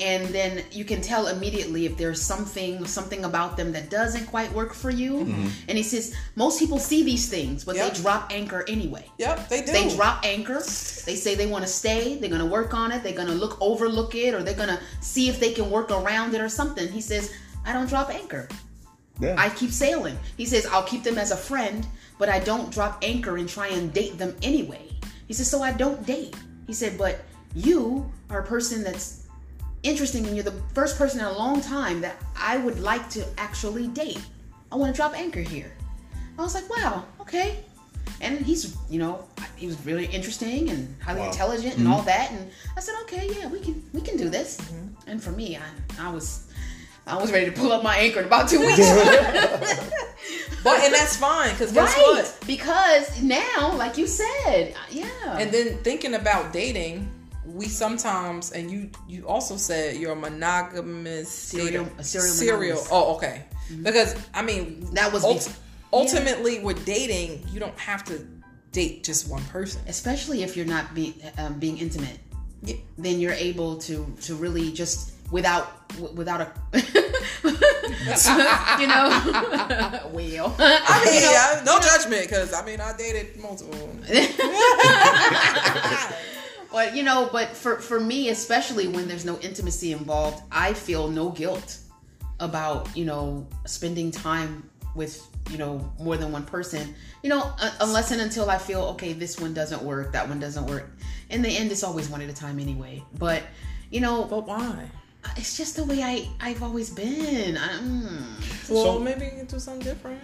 [0.00, 4.52] and then you can tell immediately if there's something something about them that doesn't quite
[4.52, 5.24] work for you.
[5.24, 5.48] Mm-hmm.
[5.68, 7.94] And he says most people see these things, but Yep.
[7.94, 9.10] they drop anchor anyway.
[9.18, 9.72] Yep, they do.
[9.72, 10.60] They drop anchor.
[10.60, 12.16] They say they want to stay.
[12.16, 13.02] They're to work on it.
[13.02, 16.40] They're to look overlook it, or they're to see if they can work around it
[16.40, 16.88] or something.
[16.88, 17.32] He says,
[17.64, 18.48] I don't drop anchor.
[19.20, 19.34] Yeah.
[19.36, 20.16] I keep sailing.
[20.36, 21.86] He says, I'll keep them as a friend,
[22.18, 24.88] but I don't drop anchor and try and date them anyway.
[25.26, 26.36] He says, so I don't date.
[26.66, 27.20] He said, but
[27.54, 29.27] you are a person that's
[29.82, 33.24] interesting and you're the first person in a long time that I would like to
[33.36, 34.20] actually date.
[34.70, 35.72] I want to drop anchor here.
[36.38, 37.60] I was like, wow, okay.
[38.20, 39.24] And he's, you know,
[39.56, 41.26] he was really interesting and highly Wow.
[41.26, 41.92] intelligent and mm-hmm.
[41.92, 42.30] all that.
[42.32, 44.58] And I said, okay, yeah, we can, we can do this.
[44.60, 45.10] Mm-hmm.
[45.10, 46.48] And for me, I, I was,
[47.06, 48.78] I was ready to pull up my anchor in about two weeks.
[50.64, 52.02] but and that's fine because guess right?
[52.02, 52.38] what?
[52.46, 55.38] Because now, like you said, yeah.
[55.38, 57.10] And then thinking about dating,
[57.54, 62.60] we sometimes and you you also said you're a monogamous Serial- serial serial.
[62.60, 62.88] monogamous.
[62.90, 63.44] Oh, okay.
[63.82, 65.52] Because I mean That was ult-
[65.92, 68.26] ultimately with dating, you don't have to
[68.72, 69.80] date just one person.
[69.88, 72.18] especially if you're not being um, being intimate,
[72.62, 72.76] Yeah.
[72.98, 73.94] then you're able to
[74.26, 75.66] to really just without
[76.14, 76.48] without a
[78.80, 79.04] you know
[80.16, 83.88] well I mean, You know, yeah, no judgment because I mean I dated multiple.
[86.70, 91.08] But you know but for for me especially when there's no intimacy involved i feel
[91.08, 91.78] no guilt
[92.40, 97.70] about you know spending time with you know more than one person you know uh,
[97.80, 100.90] unless and until i feel okay this one doesn't work that one doesn't work
[101.30, 103.42] in the end it's always one at a time anyway but
[103.90, 104.90] you know But why?
[105.36, 108.68] it's just the way i i've always been I, mm.
[108.68, 110.20] Well, So- maybe you can do something different.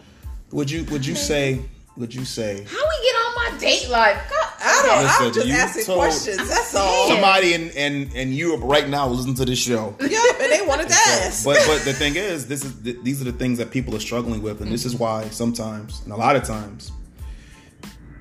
[0.52, 1.62] Would you would you say
[1.96, 5.02] would you say how we get on my date life God, I don't.
[5.04, 6.48] Listen, I'm just asking told- questions.
[6.48, 7.08] That's all.
[7.08, 9.94] somebody in, in, in Europe right now listen to this show?
[10.00, 11.44] Yep, and they wanted to ask.
[11.44, 14.00] But but the thing is, this is th- these are the things that people are
[14.00, 16.92] struggling with, and this is why sometimes, and a lot of times,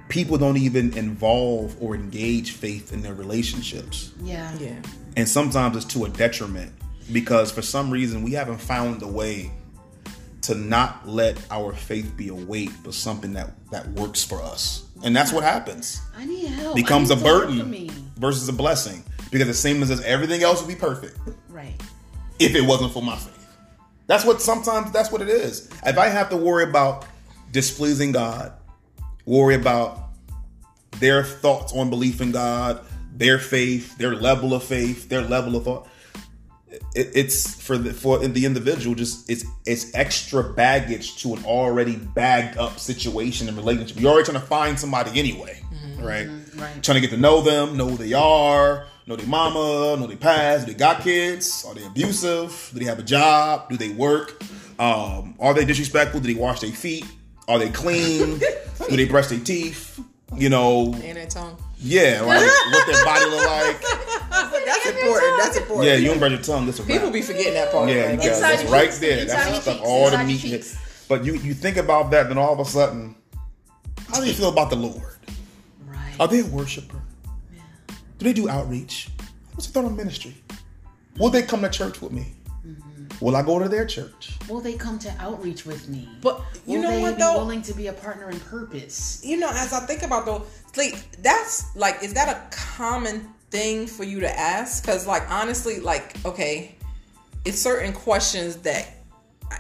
[0.10, 4.76] people don't even involve or engage faith in their relationships, yeah yeah.
[5.18, 6.72] and sometimes it's to a detriment
[7.12, 9.52] because for some reason we haven't found a way
[10.44, 14.86] to not let our faith be a weight, but something that that works for us,
[15.04, 16.02] and that's what happens.
[16.16, 20.02] i need help Becomes a need for burden versus a blessing because the same as
[20.02, 21.18] everything else would be perfect.
[21.50, 21.82] right
[22.40, 23.40] if it wasn't for my faith.
[24.08, 25.70] That's what sometimes that's what it is.
[25.86, 27.06] If I have to worry about
[27.52, 28.54] displeasing God,
[29.26, 30.10] worry about
[31.00, 35.64] their thoughts on belief in God, their faith, their level of faith, their level of
[35.64, 35.88] thought,
[36.96, 38.96] it, it's for the for the individual.
[38.96, 44.00] Just it's it's extra baggage to an already bagged up situation and relationship.
[44.00, 45.62] You're already trying to find somebody anyway,
[46.00, 46.28] right?
[46.56, 46.84] right.
[46.84, 50.18] Trying to get to know them, know who they are, know their mama, know their
[50.18, 50.66] past.
[50.66, 51.66] Do they got kids?
[51.68, 52.72] Are they abusive?
[52.74, 53.70] Do they have a job?
[53.70, 54.42] Do they work?
[54.80, 56.20] Um, are they disrespectful?
[56.20, 57.06] Do they wash their feet?
[57.48, 58.40] Are they clean?
[58.90, 60.00] Do they brush their teeth?
[60.36, 61.58] You know, And that tongue.
[61.84, 62.42] Yeah, like
[62.72, 63.82] what their body look like.
[64.66, 65.38] That's important.
[65.38, 65.88] That's important.
[65.88, 66.66] Yeah, you don't brush your tongue.
[66.66, 67.90] That's a People be forgetting that part.
[67.90, 69.20] Yeah, you got Inside that's your right there.
[69.20, 69.76] Inside That's your the stuff.
[69.78, 69.88] cheeks.
[69.88, 70.44] All the Inside meat.
[70.44, 70.64] your in it.
[70.64, 71.06] cheeks.
[71.08, 73.16] But you you think about that, then all of a sudden,
[74.08, 75.18] how do you feel about the Lord?
[75.86, 77.00] right Are they a worshiper?
[78.18, 79.10] Do they do outreach?
[79.54, 80.34] What's the thought on ministry?
[81.18, 82.34] Will they come to church with me?
[83.22, 84.38] Will I go to their church?
[84.50, 86.10] Will they come to outreach with me?
[86.22, 87.38] But you Will know they what be though?
[87.38, 89.22] willing to be a partner in purpose?
[89.24, 90.46] you know, as I think about though,
[90.76, 94.84] like that's like, is that a common thing for you to ask?
[94.84, 96.76] Because like honestly, like okay,
[97.46, 98.90] it's certain questions that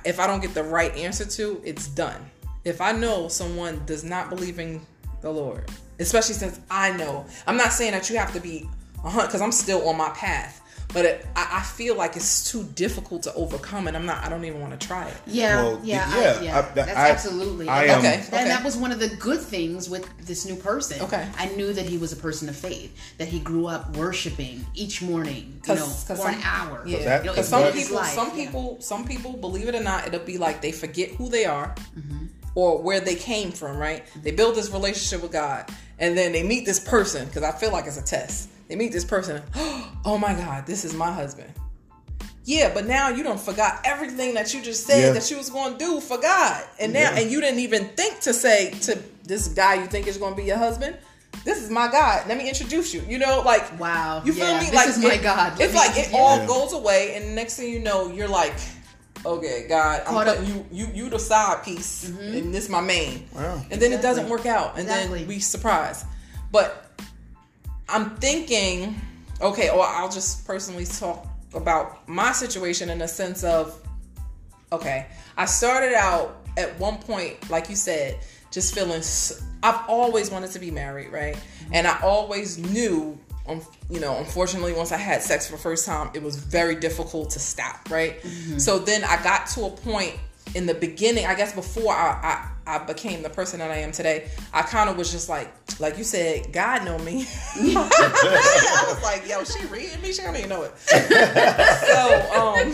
[0.05, 2.29] if I don't get the right answer to, it's done.
[2.65, 4.81] If I know someone does not believe in
[5.21, 8.67] the Lord, especially since I know, I'm not saying that you have to be
[9.03, 10.61] a hunt because I'm still on my path.
[10.93, 14.23] But it, I, I feel like it's too difficult to overcome, and I'm not.
[14.23, 15.17] I don't even want to try it.
[15.25, 16.59] Yeah, Well, yeah, yeah, I, yeah.
[16.59, 17.67] I- that's I- absolutely.
[17.67, 18.23] I and am- Okay.
[18.31, 21.01] and that was one of the good things with this new person.
[21.01, 21.27] Okay.
[21.37, 25.01] I knew that he was a person of faith, that he grew up worshiping each
[25.01, 26.83] morning, you 'Cause- know, 'cause for some- an hour.
[26.85, 28.45] Yeah, You know, because some people, life, some yeah.
[28.45, 31.73] people, some people, believe it or not, it'll be like they forget who they are
[31.97, 32.25] Mm-hmm.
[32.53, 33.77] or where they came from.
[33.77, 34.03] Right?
[34.21, 37.71] They build this relationship with God, and then they meet this person because I feel
[37.71, 38.49] like it's a test.
[38.67, 39.41] They meet this person.
[40.05, 41.49] Oh my God, this is my husband.
[42.43, 45.13] Yeah, but now you don't forgot everything that you just said Yeah.
[45.13, 47.19] that you was going to do for God, and now Yeah.
[47.21, 50.41] and you didn't even think to say to this guy you think is going to
[50.41, 50.97] be your husband.
[51.45, 52.27] This is my God.
[52.27, 53.01] Let me introduce you.
[53.07, 54.21] You know, like Wow.
[54.25, 54.65] You feel Yeah, me?
[54.65, 55.57] this like is my it- God.
[55.57, 56.47] Let It's like it all Yeah.
[56.47, 58.55] goes away, and the next thing you know, you're like,
[59.25, 62.35] okay, God, I'm Caught up- putting you, you, you the side piece, mm-hmm.
[62.37, 63.25] and this my main.
[63.33, 63.61] Wow.
[63.71, 65.19] And then it doesn't work out, and Exactly.
[65.19, 66.03] then we surprise.
[66.51, 66.82] But
[67.89, 68.99] I'm thinking,
[69.41, 73.79] okay, or I'll just personally talk about my situation in the sense of,
[74.71, 78.19] okay, I started out at one point, like you said,
[78.51, 79.01] just feeling.
[79.63, 81.37] I've always wanted to be married, right?
[81.71, 83.17] And I always knew,
[83.47, 86.75] um, you know, unfortunately, once I had sex for the first time, it was very
[86.75, 88.21] difficult to stop, right?
[88.57, 90.15] So then I got to a point
[90.55, 93.91] in the beginning, I guess before I, I, I became the person that I am
[93.91, 97.25] today, I kind of was just like, like you said, God know me.
[97.55, 100.77] I was like, yo, she reading me, she don't even know it.
[100.87, 102.71] so, um,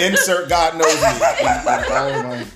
[0.00, 2.46] Insert God knows me.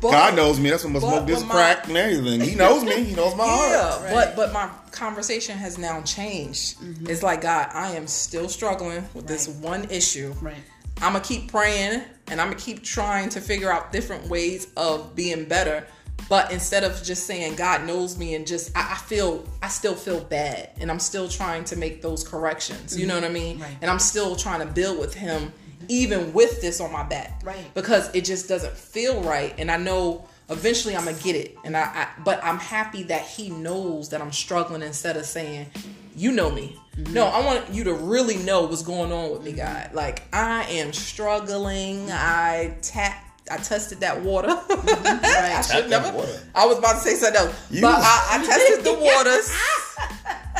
[0.00, 0.70] but- God knows me.
[0.70, 2.40] That's what must But- smoke this my- crack and everything.
[2.40, 3.02] He knows me.
[3.02, 4.10] He knows my Yeah, heart.
[4.12, 6.78] but but my conversation has now changed.
[6.78, 7.08] Mm-hmm.
[7.08, 10.32] It's like God, I am still struggling with this one issue.
[10.40, 10.54] Right.
[11.02, 15.14] I'm gonna keep praying and I'm gonna keep trying to figure out different ways of
[15.14, 15.86] being better.
[16.28, 19.94] But instead of just saying God knows me and just I, I feel I still
[19.94, 22.98] feel bad and I'm still trying to make those corrections.
[22.98, 23.54] You know what I mean?
[23.54, 23.62] Mm-hmm.
[23.62, 23.76] Right.
[23.82, 25.52] And I'm still trying to build with Him
[25.88, 27.40] even with this on my back.
[27.44, 27.72] Right.
[27.74, 31.56] Because it just doesn't feel right, and I know eventually I'm gonna get it.
[31.64, 35.70] And I, I but I'm happy that He knows that I'm struggling instead of saying,
[36.16, 37.36] "You know me." No, mm-hmm.
[37.36, 39.60] I want you to really know what's going on with me, mm-hmm.
[39.60, 39.94] God.
[39.94, 42.10] Like I am struggling.
[42.10, 43.20] I tap.
[43.50, 44.48] I tested that water.
[44.84, 45.24] Mm-hmm.
[45.24, 46.12] I should never.
[46.12, 46.40] water.
[46.54, 49.52] I was about to say something else, You- but I, I tested the waters.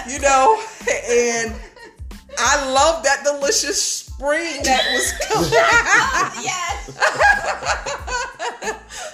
[0.13, 0.61] you know,
[1.11, 1.55] and
[2.39, 5.51] I love that delicious spring that was coming.
[6.43, 6.89] yes.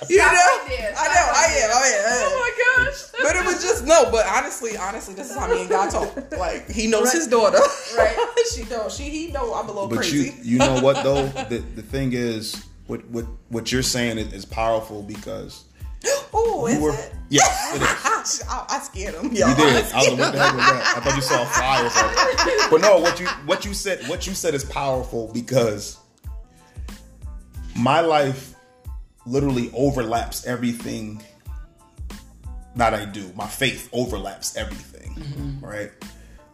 [0.08, 0.94] you know, right.
[0.96, 2.26] I know, I am, I am.
[2.26, 3.02] Oh my gosh.
[3.22, 4.10] But it was just no.
[4.10, 6.32] But honestly, honestly, this is how me and God talk.
[6.38, 7.58] Like he knows his daughter.
[7.96, 8.16] Right.
[8.54, 8.96] she knows.
[8.96, 10.34] She he know I'm a little But crazy.
[10.42, 11.26] you, you know what though?
[11.50, 15.64] The the thing is, what what what you're saying is, is powerful because
[16.34, 16.92] oh, is were.
[16.92, 17.14] it?
[17.32, 18.42] Yes, it is.
[18.48, 19.32] I, I scared him.
[19.32, 19.56] Yo, You did.
[19.56, 20.96] I I was scared like, what the heck was that?
[20.96, 22.70] I thought you saw a fly or something.
[22.70, 25.98] But no, what you what you said what you said is powerful because
[27.76, 28.56] my life
[29.26, 31.22] literally overlaps everything
[32.74, 33.30] that I do.
[33.36, 35.92] My faith overlaps everything, right?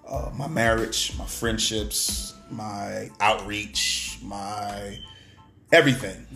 [0.06, 4.98] Uh, my marriage, my friendships, my outreach, my
[5.72, 6.26] everything.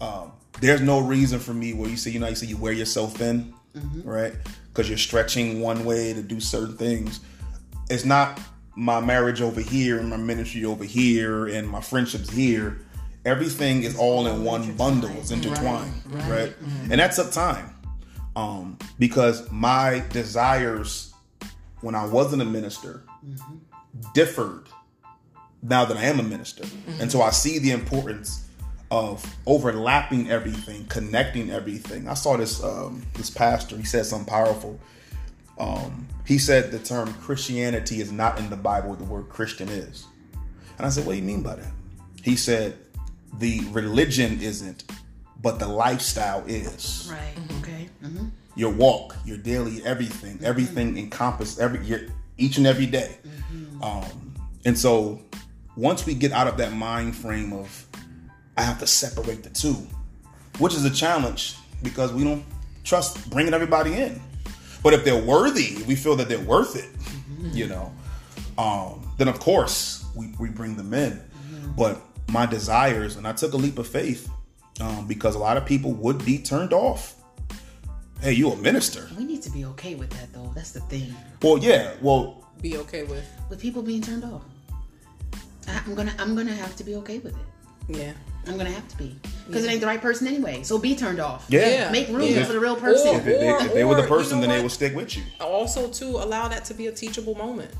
[0.00, 2.72] Um, there's no reason for me where you say, you know, you say you wear
[2.72, 4.08] yourself thin, mm-hmm.
[4.08, 4.34] right?
[4.68, 7.20] Because you're stretching one way to do certain things.
[7.88, 8.40] It's not
[8.76, 12.80] my marriage over here and my ministry over here and my friendships here.
[13.24, 15.10] Everything is all in one bundle.
[15.18, 16.50] It's intertwined, right?
[16.50, 16.92] Mm-hmm.
[16.92, 17.74] And that took time,
[18.36, 21.12] um, because my desires
[21.80, 23.56] when I wasn't a minister mm-hmm.
[24.14, 24.68] differed
[25.62, 26.64] now that I am a minister.
[27.00, 28.46] And so I see the importance
[28.90, 32.08] of overlapping everything, connecting everything.
[32.08, 34.78] I saw this um, this pastor, he said something powerful.
[35.58, 40.06] Um, he said the term Christianity is not in the Bible, the word Christian is.
[40.78, 41.72] And I said, What do you mean by that?
[42.22, 42.78] He said,
[43.38, 44.84] The religion isn't,
[45.42, 47.58] but the lifestyle is Right.
[47.60, 47.88] Okay.
[48.02, 48.28] Mm-hmm.
[48.56, 52.00] your walk, your daily everything, everything encompassed every your,
[52.38, 53.18] each and every day.
[53.82, 55.22] Um, and so
[55.76, 57.86] once we get out of that mind frame of
[58.60, 59.74] I have to separate the two,
[60.58, 62.44] which is a challenge because we don't
[62.84, 64.20] trust bringing everybody in.
[64.82, 66.90] But if they're worthy, we feel that they're worth it,
[67.54, 67.90] you know,
[68.58, 71.22] um, then of course we, we bring them in.
[71.74, 74.30] But my desires, and I took a leap of faith
[74.78, 77.14] um, because a lot of people would be turned off
[78.20, 79.08] hey, you a minister.
[79.16, 80.52] We need to be okay with that, though.
[80.54, 81.16] That's the thing.
[81.40, 83.26] Well, yeah, well, Be okay with.
[83.48, 84.42] With people being turned off,
[85.66, 87.96] I'm gonna, I'm gonna have to be okay with it.
[87.96, 88.12] Yeah.
[88.46, 90.62] I'm gonna have to be because it ain't the right person anyway.
[90.62, 91.46] So be turned off.
[91.48, 91.68] yeah.
[91.68, 91.90] Yeah.
[91.92, 92.44] Make room Yeah.
[92.44, 93.16] for the real person.
[93.16, 94.62] If, they, Or- if they were the or, you person, know then they what?
[94.62, 95.22] will stick with you.
[95.40, 97.70] also to allow that to be a teachable moment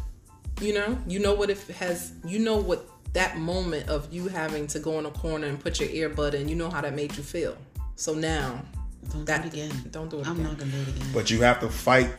[0.60, 4.28] you know you know what if it has you know what that moment of you
[4.28, 6.94] having to go in a corner and put your earbud in you know how that
[6.94, 7.56] made you feel
[7.96, 8.60] so now
[9.10, 9.88] Don't that do it again.
[9.90, 10.44] don't do it I'm again.
[10.44, 11.08] not gonna do it again.
[11.14, 12.10] But you have to fight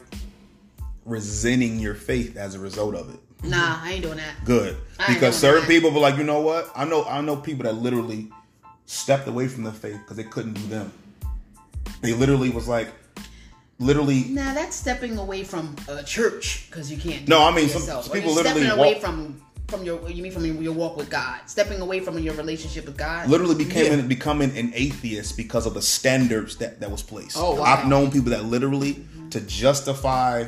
[1.06, 3.20] resenting your faith as a result of it.
[3.44, 4.44] Nah, I ain't doing that.
[4.46, 4.78] Good.
[5.00, 5.68] I Because certain that.
[5.70, 6.72] people were like, you know what?
[6.76, 8.30] I know I know people that literally
[8.86, 10.92] stepped away from the faith because they couldn't do them.
[12.02, 12.90] They literally was like
[13.80, 17.26] literally Nah, that's stepping away from a church because you can't.
[17.26, 20.08] Do No, I mean, some- some people literally stepping away walk- from from your.
[20.10, 21.40] You mean from your walk with God?
[21.48, 23.30] Stepping away from your relationship with God.
[23.30, 24.02] literally became Yeah.
[24.06, 27.38] becoming an atheist because of the standards that that was placed.
[27.38, 27.64] Oh, wow.
[27.64, 30.46] I've known people that literally to justify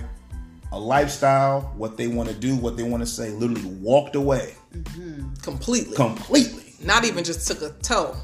[0.73, 4.55] a lifestyle, what they want to do, what they want to say, literally walked away
[4.73, 5.33] mm-hmm.
[5.35, 6.73] completely completely.
[6.83, 8.15] not even just took a toe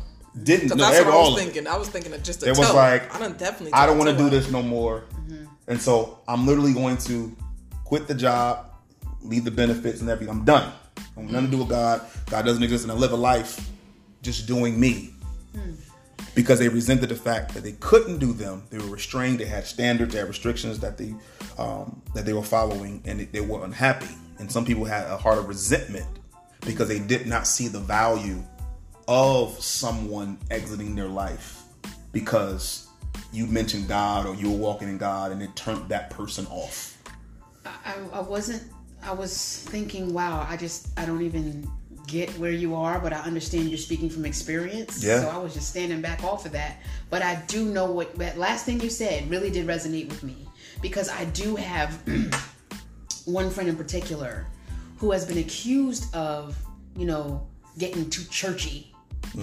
[0.44, 0.70] didn't.
[0.70, 1.44] No, that's what I was of it.
[1.44, 1.68] thinking.
[1.68, 2.62] I was thinking of just a It toe.
[2.62, 3.74] was like, I done definitely.
[3.74, 5.06] I don't want to do this no more.
[5.12, 5.46] Mm-hmm.
[5.68, 7.36] And so I'm literally going to
[7.84, 8.72] quit the job,
[9.22, 10.34] leave the benefits and everything.
[10.34, 10.72] I'm done.
[10.98, 12.02] I want nothing to do with God.
[12.30, 13.70] God doesn't exist, and I live a life
[14.22, 15.14] just doing me.
[16.40, 18.64] Because they resented the fact that they couldn't do them.
[18.70, 19.42] They were restrained.
[19.42, 20.14] They had standards.
[20.14, 21.14] They had restrictions that they
[21.58, 24.16] um, that they were following, and they, were unhappy.
[24.38, 26.08] And some people had a heart of resentment
[26.62, 28.42] because they did not see the value
[29.10, 31.62] of someone exiting their life
[32.14, 32.88] because
[33.34, 36.98] you mentioned God or you were walking in God and it turned that person off.
[37.66, 38.64] I, I wasn't.
[39.04, 41.70] I was thinking, wow, I just I don't even
[42.10, 45.04] get where you are, but I understand you're speaking from experience.
[45.04, 45.22] Yeah.
[45.22, 46.78] So I was just standing back off of that.
[47.10, 50.48] But I do know what that last thing you said really did resonate with me
[50.82, 52.02] because I do have
[53.26, 54.46] one friend in particular
[54.98, 56.58] who has been accused of,
[56.96, 57.48] you know,
[57.78, 58.94] getting too churchy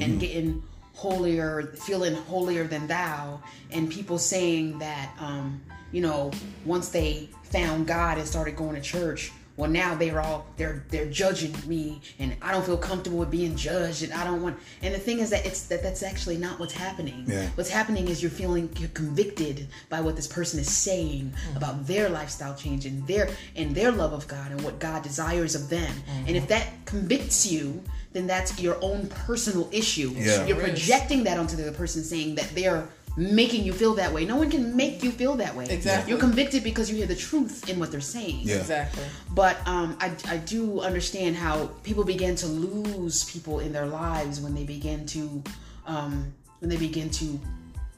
[0.00, 0.62] and getting
[0.94, 3.40] holier, feeling holier than thou,
[3.70, 5.60] and people saying that, um,
[5.92, 6.30] you know,
[6.64, 11.10] once they found God and started going to church, well, now they're all they're they're
[11.10, 14.58] judging me, and I don't feel comfortable with being judged, and I don't want.
[14.82, 17.24] And the thing is that it's that that's actually not what's happening.
[17.26, 17.48] Yeah.
[17.54, 21.56] What's happening is you're feeling you're convicted by what this person is saying mm.
[21.56, 25.54] about their lifestyle change and their and their love of God and what God desires
[25.54, 25.92] of them.
[26.26, 26.48] And if mm-hmm.
[26.48, 27.82] that convicts you,
[28.12, 30.12] then that's your own personal issue.
[30.14, 30.46] Yeah.
[30.46, 34.24] You're projecting that onto the other person, saying that they're making you feel that way.
[34.24, 35.66] No one can make you feel that way.
[35.68, 36.10] Exactly.
[36.10, 38.40] You're convicted because you hear the truth in what they're saying.
[38.42, 38.56] Yeah.
[38.56, 39.04] Exactly.
[39.34, 44.40] But um, I, I do understand how people begin to lose people in their lives
[44.40, 45.42] when they begin to
[45.86, 47.40] um, when they begin to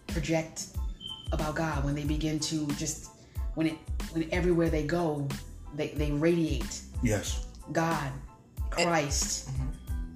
[0.08, 0.66] project
[1.32, 3.10] about God, when they begin to just
[3.54, 3.76] when it
[4.12, 5.26] when everywhere they go,
[5.74, 7.46] they, they radiate Yes.
[7.72, 8.10] God,
[8.70, 9.50] Christ,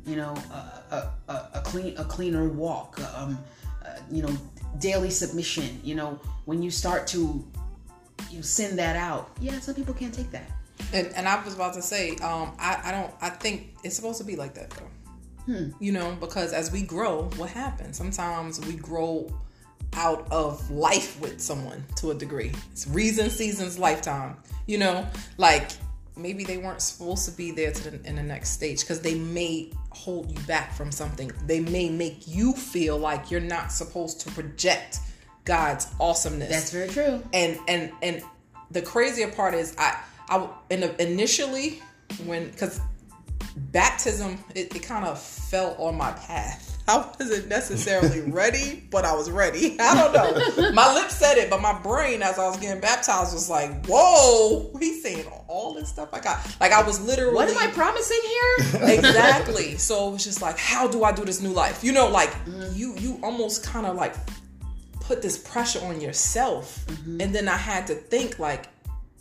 [0.06, 3.38] you know, a, a, a, a clean a cleaner walk, um,
[3.84, 4.36] uh, you know,
[4.78, 5.80] daily submission.
[5.82, 7.44] You know, when you start to
[8.30, 10.50] you send that out, yeah, some people can't take that.
[10.92, 13.12] And, and I was about to say, um, I, I don't.
[13.20, 14.88] I think it's supposed to be like that though.
[15.80, 17.96] You know, because as we grow, what happens?
[17.96, 19.32] Sometimes we grow
[19.94, 22.52] out of life with someone to a degree.
[22.70, 24.36] It's reason, seasons, lifetime.
[24.66, 25.06] You know,
[25.38, 25.70] like
[26.16, 29.14] maybe they weren't supposed to be there to the, in the next stage because they
[29.14, 31.32] may hold you back from something.
[31.46, 34.98] They may make you feel like you're not supposed to project
[35.44, 37.22] God's awesomeness That's very true.
[37.32, 38.22] and and and
[38.70, 39.98] the crazier part is I
[40.28, 41.82] I in initially
[42.26, 42.80] when because
[43.56, 46.71] baptism it, it kind of fell on my path.
[46.88, 49.76] I wasn't necessarily ready, but I was ready.
[49.80, 50.72] I don't know.
[50.72, 54.70] My lips said it, but my brain, as I was getting baptized, was like, "Whoa,
[54.78, 57.34] he's saying all this stuff I got." Like I was literally.
[57.34, 58.88] What am I promising here?
[58.98, 59.76] exactly.
[59.76, 61.84] So it was just like, how do I do this new life?
[61.84, 62.76] You know, like mm-hmm.
[62.76, 64.14] you you almost kind of like
[65.00, 67.20] put this pressure on yourself, mm-hmm.
[67.20, 68.66] and then I had to think like,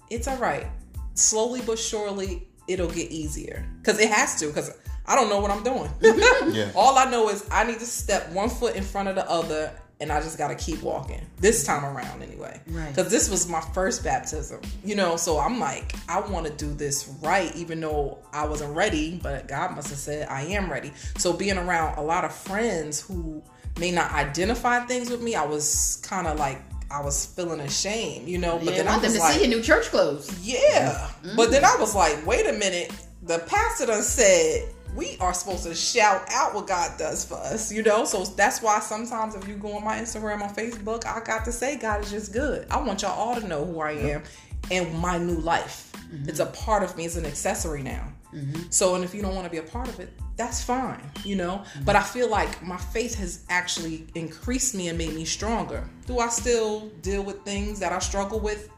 [0.09, 0.65] it's all right.
[1.13, 4.47] Slowly but surely, it'll get easier because it has to.
[4.47, 4.71] Because
[5.11, 5.89] I don't know what I'm doing.
[6.53, 6.71] Yeah.
[6.75, 9.71] All I know is I need to step one foot in front of the other.
[9.99, 12.59] And I just gotta keep walking this time around anyway.
[12.67, 12.89] Right.
[12.89, 15.15] Because this was my first baptism, you know.
[15.15, 19.19] So I'm like, I want to do this right, even though I wasn't ready.
[19.21, 20.91] But God must have said I am ready.
[21.19, 23.43] So being around a lot of friends who
[23.79, 26.59] may not identify things with me, I was kind of like
[26.89, 28.57] I was feeling ashamed, you know.
[28.57, 30.33] But Yeah, then I want them was to like, see your new church clothes.
[30.43, 31.11] yeah.
[31.37, 32.91] But then I was like, wait a minute.
[33.23, 37.71] The pastor done said we are supposed to shout out what God does for us,
[37.71, 38.05] you know?
[38.05, 41.51] So that's why sometimes if you go on my Instagram or Facebook, I got to
[41.51, 42.67] say God is just good.
[42.69, 44.23] I want y'all all to know who I am
[44.69, 45.91] and my new life.
[46.13, 46.29] Mm-hmm.
[46.29, 48.05] It's a part of me, it's an accessory now.
[48.33, 48.63] Mm-hmm.
[48.69, 51.35] So, and if you don't want to be a part of it, that's fine, you
[51.35, 51.63] know?
[51.63, 51.83] Mm-hmm.
[51.83, 55.87] But I feel like my faith has actually increased me and made me stronger.
[56.05, 58.69] Do I still deal with things that I struggle with?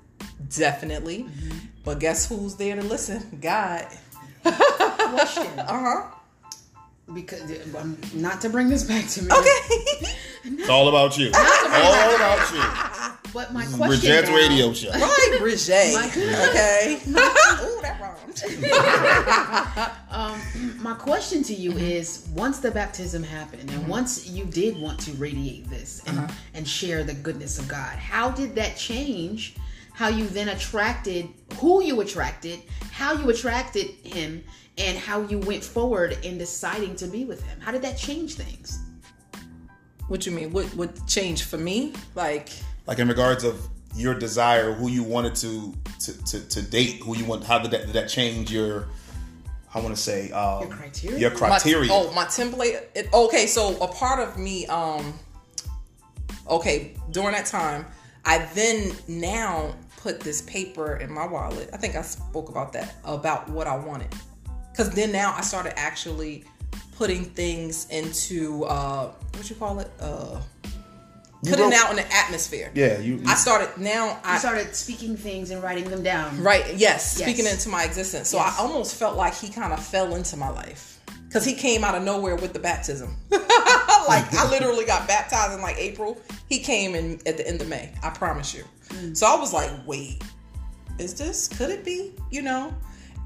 [0.56, 1.28] Definitely.
[1.84, 3.40] But guess who's there to listen?
[3.42, 3.88] God.
[4.44, 5.48] Question.
[5.58, 6.04] Uh huh.
[7.14, 7.42] because
[7.76, 9.30] um, not to bring this back to me.
[9.32, 10.14] Okay.
[10.46, 11.28] It's all about you.
[11.34, 12.62] all about you.
[13.34, 14.90] But my question Bridgette's now- radio show.
[14.92, 15.94] right, Bridget.
[15.94, 16.06] My-
[16.50, 17.00] Okay.
[17.08, 18.44] Ooh, that rhymed.
[20.12, 20.40] Um,
[20.82, 21.80] my question to you Mm-hmm.
[21.80, 26.34] is: Once the baptism happened, and once you did want to radiate this and, Uh-huh.
[26.56, 29.56] and share the goodness of God, how did that change?
[29.94, 32.60] How you then attracted who you attracted,
[32.92, 34.44] how you attracted him,
[34.78, 37.60] and how you went forward in deciding to be with him.
[37.62, 38.80] How did that change things?
[40.08, 40.52] What you mean?
[40.52, 41.94] What what changed for me?
[42.16, 42.50] Like,
[42.88, 47.16] Like in regards of your desire, who you wanted to to, to, to date, who
[47.16, 48.88] you want, how did that did that change your
[49.76, 51.18] I want to say um, Your criteria?
[51.20, 51.90] Your My- criteria.
[51.92, 52.82] oh, my template.
[52.96, 55.14] It, okay, so a part of me, um,
[56.48, 57.86] okay, during that time,
[58.26, 59.74] I then now
[60.04, 61.70] put this paper in my wallet.
[61.74, 64.14] I think I spoke about that about what I wanted,
[64.72, 66.44] because then now I started actually
[66.98, 70.42] putting things into uh, what you call it, uh,
[71.46, 72.70] putting wrote- out in the atmosphere.
[72.76, 73.16] yeah, you.
[73.16, 74.20] you I started now.
[74.26, 76.42] I started speaking things and writing them down.
[76.44, 76.66] Right.
[76.68, 76.80] Yes.
[76.80, 77.14] Yes.
[77.22, 78.28] Speaking into my existence.
[78.28, 78.60] So Yes.
[78.60, 81.96] I almost felt like he kind of fell into my life because he came out
[81.96, 83.16] of nowhere with the baptism.
[84.08, 86.22] like I literally got baptized in like April.
[86.50, 87.94] He came in at the end of May.
[88.04, 88.64] I promise you.
[89.14, 90.22] So I was like, wait,
[91.00, 91.48] is this?
[91.48, 92.14] Could it be?
[92.32, 92.74] You know.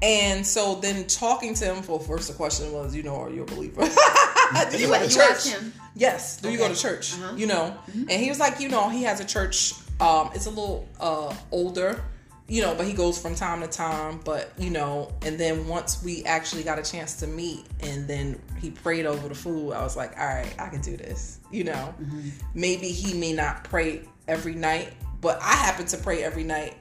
[0.00, 3.42] And so then talking to him, well, first the question was, you know, are you
[3.42, 3.80] a believer?
[3.82, 3.88] Do
[4.78, 5.54] you go to You church?
[5.96, 6.40] Yes.
[6.40, 7.14] Do you go to church?
[7.14, 7.34] Uh-huh.
[7.36, 9.74] You know, and he was like, you know, he has a church.
[10.00, 12.04] Um, it's a little uh older,
[12.48, 14.20] you know, but he goes from time to time.
[14.24, 18.40] But you know, and then once we actually got a chance to meet, and then
[18.60, 21.40] he prayed over the food, I was like, all right, I can do this.
[21.50, 22.28] You know, mm-hmm.
[22.54, 26.76] maybe he may not pray every night, but I happen to pray every night.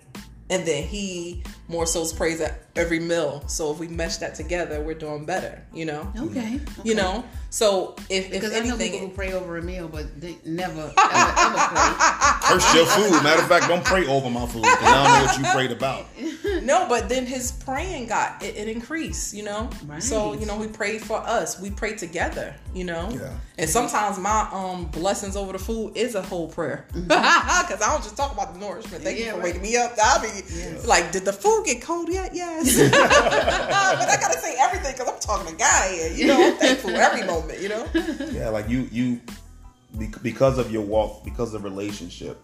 [0.49, 3.43] And then he more so praise at every meal.
[3.47, 6.11] So if we mesh that together, we're doing better, you know?
[6.18, 6.59] Okay.
[6.84, 7.26] You know?
[7.49, 10.38] So if, if Because I know anything, people who pray over a meal, but they
[10.45, 11.93] never, ever, ever pray.
[12.43, 13.24] Curse your food.
[13.24, 14.63] Matter of fact, don't pray over my food.
[14.63, 16.05] 'cause I don't know what you prayed about.
[16.63, 19.70] No, but then his praying got it, it increased, you know.
[19.99, 21.59] So you know, he prayed for us.
[21.61, 23.09] We prayed together, you know.
[23.11, 23.32] Yeah.
[23.57, 27.11] And sometimes my um blessings over the food is a whole prayer because
[27.82, 29.03] I don't just talk about the nourishment.
[29.03, 29.43] Thank you for right.
[29.45, 29.93] waking me up.
[30.01, 30.28] I'll be
[30.86, 32.34] like, did the food get cold yet?
[32.34, 32.78] Yes.
[32.91, 36.12] but I gotta say everything because I'm talking to guy here.
[36.14, 37.62] You know, I'm thankful every moment.
[37.62, 37.88] You know.
[38.32, 39.22] Yeah, like you, you,
[40.22, 42.41] because of your walk, because of relationship,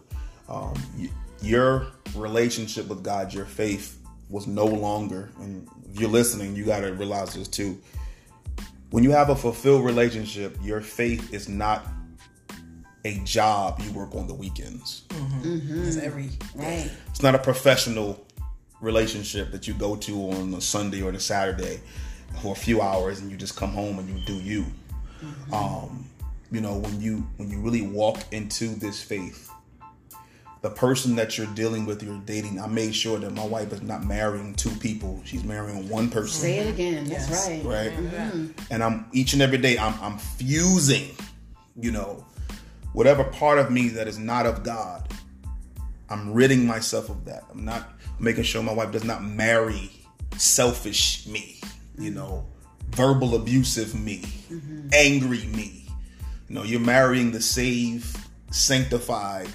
[0.50, 1.10] um, y
[1.42, 4.00] your relationship with God, your faith
[4.30, 5.30] was no longer.
[5.40, 7.80] And if you're listening, you got to realize this too.
[8.92, 11.86] When you have a fulfilled relationship, your faith is not
[13.06, 15.04] a job you work on the weekends.
[15.44, 16.90] It's every Right.
[17.10, 18.23] It's not a professional
[18.84, 21.80] relationship that you go to on a Sunday or a Saturday
[22.42, 24.66] for a few hours and you just come home and you do you.
[25.52, 26.06] Um,
[26.52, 29.50] you know, when you when you really walk into this faith,
[30.62, 32.60] the person that you're dealing with, you're dating.
[32.60, 36.42] I made sure that my wife is not marrying two people; she's marrying one person.
[36.42, 37.06] Say it again.
[37.06, 37.48] That's Yes.
[37.66, 37.94] right.
[37.94, 38.50] right?
[38.70, 41.10] And I'm each and every day I'm I'm fusing,
[41.80, 42.26] you know,
[42.94, 45.08] whatever part of me that is not of God.
[46.14, 47.44] I'm ridding myself of that.
[47.52, 47.90] I'm not
[48.20, 49.90] making sure my wife does not marry
[50.38, 51.60] selfish me,
[51.98, 52.46] you know,
[52.90, 54.90] verbal abusive me, mm-hmm.
[54.94, 55.88] angry me.
[56.48, 58.16] You know, you're marrying the saved,
[58.52, 59.50] sanctified,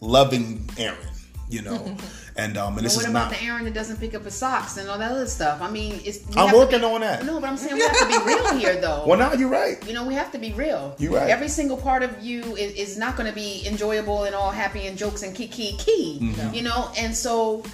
[0.00, 1.15] loving Aaron,
[1.48, 1.96] you know.
[2.36, 4.24] and um and But this what is about not the Aaron that doesn't pick up
[4.24, 5.60] his socks and all that other stuff?
[5.62, 6.20] I mean, it's.
[6.36, 7.24] I'm working be- on that.
[7.24, 9.04] No, but I'm saying we have to be real here, though.
[9.06, 9.84] Well now you're right.
[9.86, 10.94] you know, we have to be real.
[10.98, 11.30] You're right.
[11.30, 14.86] Every single part of you is, is not going to be enjoyable and all happy
[14.86, 16.18] and jokes and kiki key.
[16.22, 16.54] Mm-hmm.
[16.54, 17.64] You know, and so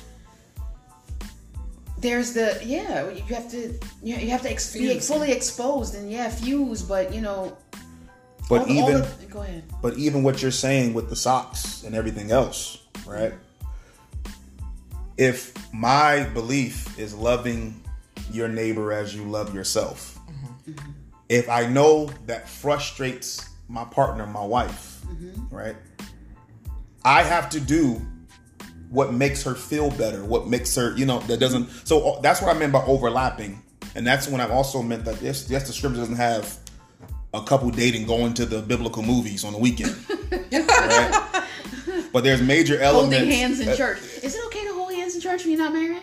[1.98, 3.08] there's the yeah.
[3.10, 6.82] You have to you you have to ex- be fully exposed and yeah, fuse.
[6.82, 7.56] But you know,
[8.48, 9.64] But all, even all the, go ahead.
[9.80, 13.32] But even what you're saying with the socks and everything else, right?
[15.16, 17.82] If my belief is loving
[18.30, 20.18] your neighbor as you love yourself,
[21.28, 25.00] if I know that frustrates my partner, my wife,
[25.50, 25.76] right?
[27.04, 28.00] I have to do
[28.90, 31.70] what makes her feel better, what makes her, you know, that doesn't.
[31.84, 33.62] So uh, that's what I meant by overlapping,
[33.94, 36.58] and that's when I've also meant that yes, yes, the scripture doesn't have
[37.34, 39.96] a couple dating going to the biblical movies on the weekend,
[40.52, 41.46] right?
[42.12, 43.16] But there's major elements.
[43.16, 43.98] Holding hands in uh, church.
[44.22, 46.02] Is it okay to hold hands in church when you're not married?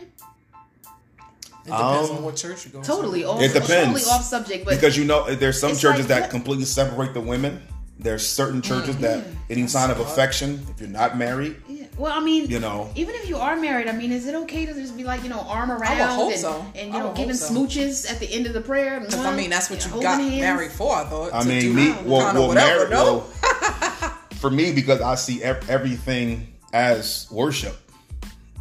[1.65, 2.82] It depends Um, on what church you go.
[2.82, 3.41] Totally off.
[3.41, 3.69] It depends.
[3.69, 7.13] Totally off subject, but because you know there's some churches like that what- completely separate
[7.13, 7.61] the women.
[8.01, 11.84] There's certain churches Mm, that any sign of affection, if you're not married, Yeah.
[11.97, 12.89] Well, I mean, You know.
[12.95, 15.27] even if you are married, I mean, is it okay to just be like, you
[15.27, 16.65] know, arm around hope and, so.
[16.75, 17.53] and I you know, giving so.
[17.53, 19.01] smooches at the end of the prayer?
[19.01, 20.39] Because I mean, that's what you got hands.
[20.39, 20.95] married for.
[20.95, 21.34] I thought.
[21.34, 22.88] I mean, me, well, well, whatever.
[22.88, 23.03] married, no.
[23.03, 27.75] well, for me, because I see everything as worship.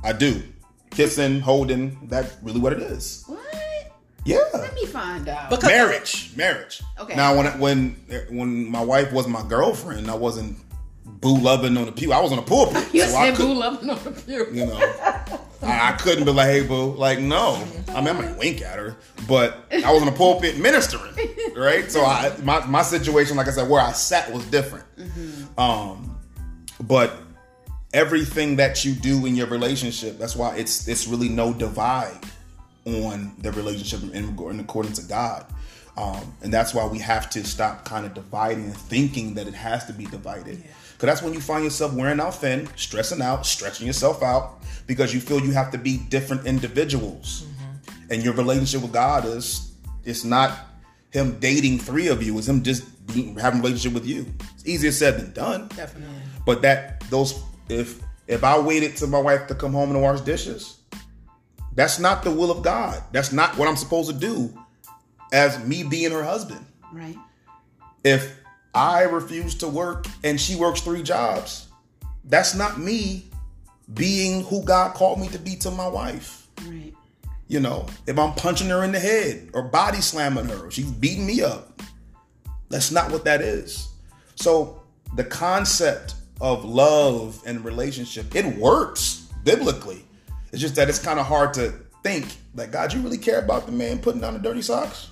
[0.03, 0.43] I do
[0.99, 1.97] kissing, holding.
[2.09, 3.23] That's really what it is.
[3.29, 3.39] What?
[4.25, 4.39] Yeah.
[4.53, 5.49] Let me find out.
[5.49, 6.83] Because- marriage, marriage.
[6.99, 7.15] Okay.
[7.15, 7.97] Now, when when
[8.31, 10.59] when my wife was my girlfriend, I wasn't
[11.05, 12.13] boo loving on the pew.
[12.13, 14.47] I was on the pulpit, you so said boo loving on the pew.
[14.53, 14.77] you know,
[15.63, 17.65] I, I couldn't be like, hey, boo, like, no.
[17.89, 18.97] I mean, I might wink at her,
[19.29, 21.15] but I was on the pulpit ministering,
[21.57, 21.91] right?
[21.91, 24.85] So I, my my situation, like I said, where I sat was different.
[25.57, 26.19] Um,
[26.81, 27.17] but
[27.93, 32.21] everything that you do in your relationship, that's why it's it's really no divide
[32.85, 35.47] on the relationship in, in accordance to God.
[35.97, 39.55] Um, and that's why we have to stop kind of dividing and thinking that it
[39.55, 40.63] has to be divided.
[40.93, 45.13] Because that's when you find yourself wearing out thin, stressing out, stretching yourself out, because
[45.13, 47.47] you feel you have to be different individuals.
[48.11, 49.73] And your relationship with God is
[50.05, 50.57] it's not
[51.11, 54.27] him dating three of you, it's him just being, having a relationship with you.
[54.55, 55.69] It's easier said than done.
[55.69, 56.15] Definitely.
[56.47, 60.21] But that those if if I waited till my wife to come home and wash
[60.21, 60.79] dishes,
[61.75, 63.03] that's not the will of God.
[63.13, 64.53] That's not what I'm supposed to do
[65.33, 66.65] as me being her husband.
[66.93, 67.17] Right.
[68.05, 68.37] If
[68.75, 71.69] I refuse to work and she works three jobs,
[72.25, 73.25] that's not me
[73.95, 76.47] being who God called me to be to my wife.
[76.67, 76.95] Right.
[77.47, 80.91] You know, if I'm punching her in the head or body slamming her, or she's
[80.91, 81.81] beating me up,
[82.69, 83.89] that's not what that is.
[84.35, 84.83] So
[85.17, 90.05] the concept of love and relationship, it works biblically.
[90.53, 93.67] It's just that it's kind of hard to think like, God, you really care about
[93.67, 95.11] the man putting on the dirty socks?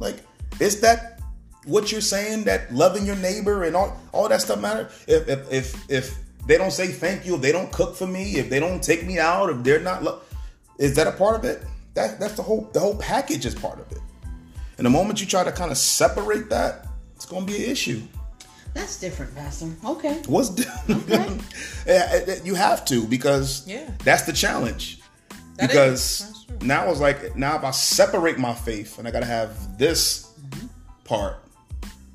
[0.00, 0.16] Like,
[0.60, 1.20] is that
[1.64, 2.44] what you're saying?
[2.44, 4.88] That loving your neighbor and all all that stuff matter?
[5.06, 8.36] If if if if they don't say thank you, if they don't cook for me,
[8.36, 10.20] if they don't take me out, if they're not, lo-
[10.78, 11.64] is that a part of it?
[11.94, 14.00] That that's the whole the whole package is part of it.
[14.78, 17.70] And the moment you try to kind of separate that, it's going to be an
[17.70, 18.02] issue.
[18.76, 19.68] That's different, Pastor.
[19.84, 20.22] Okay.
[20.26, 20.50] What's
[20.90, 21.38] Okay.
[21.86, 23.88] Yeah, you have to because Yeah.
[24.04, 25.00] that's the challenge.
[25.56, 26.20] That because is.
[26.26, 26.58] That's true.
[26.66, 30.30] now it's like now if I separate my faith and I got to have this
[31.04, 31.36] part,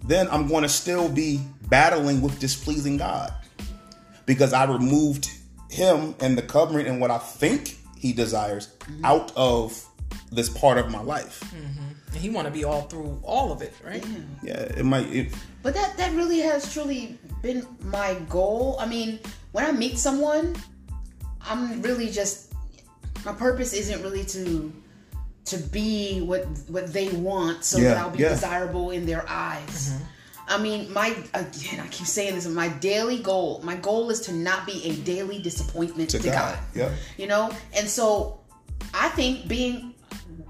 [0.05, 3.33] then I'm going to still be battling with displeasing God
[4.25, 5.31] because I removed
[5.69, 9.05] Him and the covering and what I think He desires Mm-hmm.
[9.05, 9.85] out of
[10.31, 11.41] this part of my life.
[11.53, 14.03] And he want to be all through all of it, right?
[14.43, 15.07] Yeah, it might.
[15.13, 15.33] It,
[15.63, 18.77] But that that really has truly been my goal.
[18.79, 19.19] I mean,
[19.51, 20.55] when I meet someone,
[21.41, 22.53] I'm really just
[23.25, 24.73] my purpose isn't really to
[25.45, 28.29] to be what what they want so that I'll be yeah.
[28.29, 29.93] desirable in their eyes.
[29.93, 30.03] Mm-hmm.
[30.47, 34.33] I mean, my again, I keep saying this, my daily goal, my goal is to
[34.33, 36.55] not be a daily disappointment to, to God.
[36.55, 36.59] God.
[36.75, 36.91] Yep.
[37.17, 37.51] You know?
[37.73, 38.41] And so
[38.93, 39.93] I think being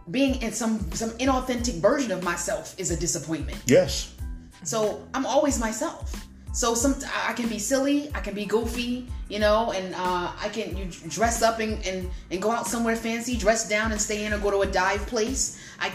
[0.09, 3.59] being in some some inauthentic version of myself is a disappointment.
[3.65, 4.15] Yes.
[4.63, 6.27] So I'm always myself.
[6.53, 6.95] So some
[7.25, 10.85] I can be silly, I can be goofy, you know, and uh, I can you
[11.09, 14.37] dress up and, and and go out somewhere fancy, dress down and stay in, or
[14.39, 15.57] go to a dive place.
[15.79, 15.91] I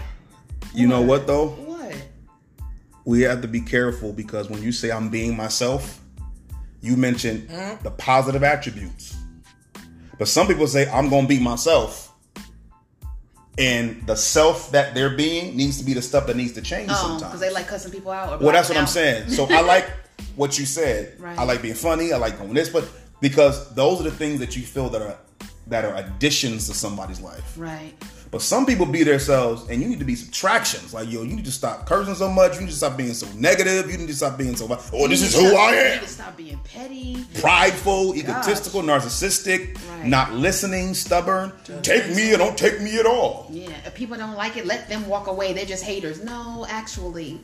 [0.75, 1.49] You know what though?
[1.49, 1.95] what?
[3.05, 6.01] we have to be careful because when you say I'm being myself,
[6.81, 7.49] you mentioned
[7.83, 9.17] the positive attributes.
[10.19, 12.06] But some people say I'm going to be myself.
[13.59, 16.91] And the self that they're being needs to be the stuff that needs to change
[16.93, 17.23] Oh, sometimes.
[17.23, 18.29] because they like cussing people out.
[18.41, 19.31] Or well, that's what blacking I'm saying.
[19.31, 19.91] So I like
[20.35, 21.19] what you said.
[21.19, 21.39] Right.
[21.39, 22.13] I like being funny.
[22.13, 22.87] I like doing this, but
[23.21, 25.17] because those are the things that you feel that are
[25.69, 27.55] that are additions to somebody's life.
[27.57, 27.95] Right.
[28.31, 30.93] But some people be themselves, and you need to be subtractions.
[30.93, 32.55] Like, yo, you need to stop cursing so much.
[32.57, 33.91] You need to stop being so negative.
[33.91, 34.67] You need to stop being so.
[34.93, 35.93] Oh, this is who stop- I You am.
[36.01, 37.25] need to stop being petty.
[37.41, 40.07] Prideful, egotistical, narcissistic, Right.
[40.07, 41.53] not listening, stubborn.
[41.83, 43.47] Take me or don't take me at all.
[43.51, 43.69] Yeah.
[43.87, 45.53] If people don't like it, let them walk away.
[45.53, 46.23] They're just haters.
[46.23, 47.41] No, actually.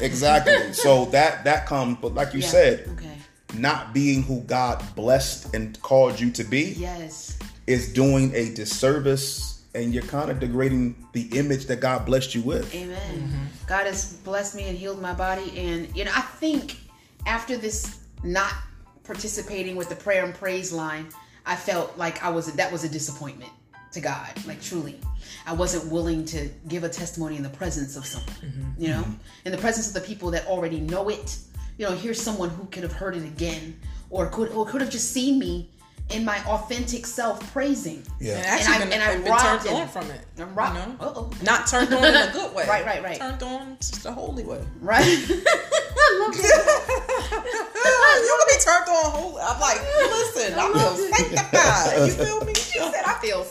[0.00, 0.54] Exactly.
[0.72, 2.48] So that that comes, but like you Yeah.
[2.48, 3.58] said, Okay.
[3.58, 7.36] not being who God blessed and called you to be Yes.
[7.66, 12.42] is doing a disservice, and you're kind of degrading the image that God blessed you
[12.42, 12.74] with.
[12.74, 12.98] Amen.
[12.98, 13.44] Mm-hmm.
[13.66, 15.52] God has blessed me and healed my body.
[15.56, 16.78] And, you know, I think
[17.26, 18.52] after this not
[19.04, 21.06] participating with the prayer and praise line,
[21.44, 23.52] I felt like I was, that was a disappointment
[23.92, 24.32] to God.
[24.46, 24.98] Like, truly.
[25.46, 28.82] I wasn't willing to give a testimony in the presence of someone, mm-hmm.
[28.82, 29.14] you know, mm-hmm.
[29.44, 31.38] in the presence of the people that already know it.
[31.78, 33.78] You know, here's someone who could have heard it again
[34.10, 35.70] or could, or could have just seen me
[36.10, 38.02] in my authentic self praising.
[38.20, 38.36] Yeah.
[38.36, 39.24] And actually, And I- been, and I been
[39.64, 40.20] turned on from it.
[40.38, 40.96] I'm rock- You know?
[41.00, 41.30] Uh-oh.
[41.42, 42.64] Not turned on in a good way.
[42.68, 43.18] Right, right, right.
[43.18, 44.60] Turned on just the holy way.
[44.80, 45.02] Right?
[45.04, 47.26] I love that.
[48.22, 49.42] you can be turned on holy.
[49.42, 49.80] I'm like,
[50.10, 52.06] listen, I feel sanctified.
[52.06, 52.54] You feel me?
[52.54, 53.44] She said, I feel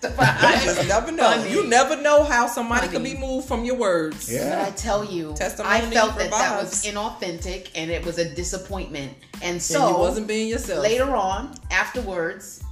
[0.00, 0.60] sanctified.
[0.60, 1.30] You just never know.
[1.30, 1.50] Funny.
[1.50, 3.14] You never know how somebody could Funny.
[3.14, 4.32] be moved from your words.
[4.32, 4.50] Yeah.
[4.64, 8.34] But I tell you, Testimony I felt that that was inauthentic and it was a
[8.34, 9.12] disappointment.
[9.42, 10.82] And so And you wasn't being yourself.
[10.82, 12.62] later on, afterwards,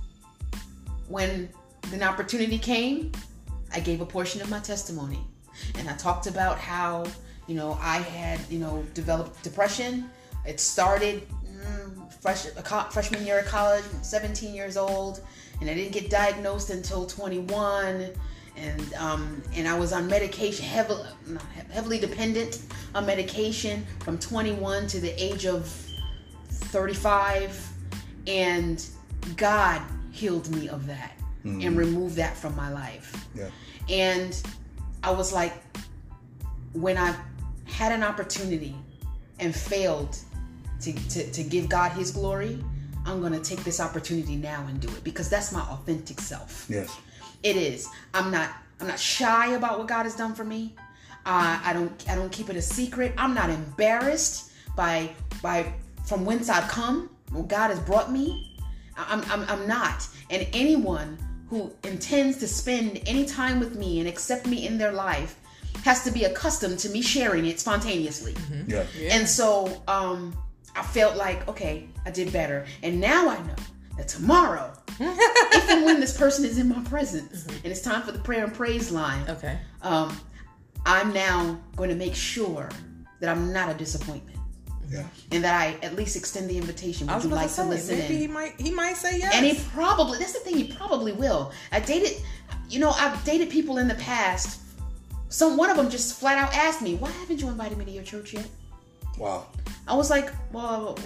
[1.08, 1.48] when
[1.92, 3.12] an opportunity came,
[3.72, 5.20] I gave a portion of my testimony.
[5.78, 7.04] And I talked about how,
[7.46, 10.08] you know, I had, you know, developed depression.
[10.46, 11.26] It started
[12.20, 12.46] fresh,
[12.90, 15.20] freshman year of college, 17 years old,
[15.60, 18.10] and I didn't get diagnosed until 21.
[18.56, 22.60] And um, and I was on medication, heavily, not heavily dependent
[22.92, 25.68] on medication from 21 to the age of
[26.48, 27.68] 35
[28.26, 28.84] and
[29.36, 29.80] god
[30.10, 31.12] healed me of that
[31.44, 33.26] and removed that from my life.
[33.34, 33.48] Yeah.
[33.88, 34.40] And
[35.02, 35.54] I was like,
[36.72, 37.14] when I
[37.64, 38.74] had an opportunity
[39.38, 40.18] and failed
[40.80, 42.62] to, to, to give God his glory,
[43.06, 46.66] I'm going to take this opportunity now and do it because that's my authentic self.
[46.68, 46.94] Yes.
[47.42, 47.88] It is.
[48.14, 48.50] I'm not.
[48.80, 50.74] I'm not shy about what God has done for me.
[51.26, 52.10] Uh, I don't.
[52.10, 53.12] I don't keep it a secret.
[53.16, 55.10] I'm not embarrassed by
[55.42, 55.72] by
[56.04, 57.10] from whence I've come.
[57.30, 58.56] What God has brought me.
[58.96, 59.22] I'm.
[59.30, 59.44] I'm.
[59.48, 60.06] I'm not.
[60.30, 61.16] And anyone
[61.48, 65.38] who intends to spend any time with me and accept me in their life
[65.84, 68.34] has to be accustomed to me sharing it spontaneously.
[68.66, 68.84] Yeah.
[69.10, 70.36] And so um,
[70.76, 72.66] I felt like, okay, I did better.
[72.82, 73.54] And now I know
[73.96, 78.12] that tomorrow, if and when this person is in my presence and it's time for
[78.12, 79.58] the prayer and praise line, Okay.
[79.82, 80.16] um,
[80.86, 82.68] I'm now going to make sure
[83.20, 84.38] that I'm not a disappointment
[84.88, 85.04] Yeah.
[85.32, 87.08] and that I at least extend the invitation.
[87.08, 88.20] I Would was you like to to say, listen maybe in?
[88.20, 89.34] he might he might say yes.
[89.34, 91.52] And he probably, that's the thing, he probably will.
[91.72, 92.12] I dated,
[92.70, 94.60] you know, I've dated people in the past.
[95.30, 97.90] Some one of them just flat out asked me, "Why haven't you invited me to
[97.90, 98.46] your church yet?"
[99.18, 99.46] Wow.
[99.86, 100.98] I was like, "Well,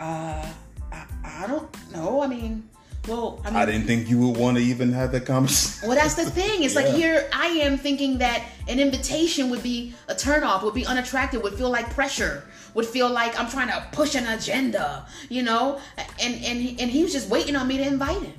[0.00, 0.46] uh,
[0.92, 2.22] I, I don't know.
[2.22, 2.68] I mean,
[3.08, 5.88] well, I mean, I didn't think you would want to even have that conversation.
[5.88, 6.62] well, that's the thing.
[6.62, 6.80] It's Yeah.
[6.82, 11.42] like here I am thinking that an invitation would be a turnoff, would be unattractive,
[11.42, 15.80] would feel like pressure, would feel like I'm trying to push an agenda, you know.
[16.20, 18.34] And and he, and he was just waiting on me to invite him.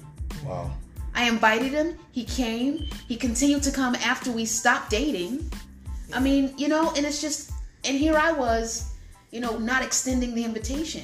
[0.45, 0.71] Wow.
[1.13, 1.97] I invited him.
[2.11, 2.77] He came.
[3.07, 5.49] He continued to come after we stopped dating.
[6.13, 7.51] I mean, you know, and it's just,
[7.85, 8.91] and here I was,
[9.31, 11.03] you know, not extending the invitation.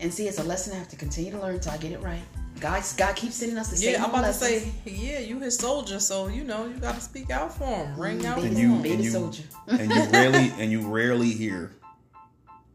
[0.00, 2.00] And see, it's a lesson I have to continue to learn until I get it
[2.02, 2.22] right.
[2.60, 4.62] God, God keeps sending us the same yeah, I'm about lessons.
[4.64, 7.64] to say, yeah, you his soldier, so you know you got to speak out for
[7.64, 8.82] him, ring out baby, for And you him.
[8.82, 9.42] baby you soldier.
[9.68, 11.72] and you rarely and you rarely hear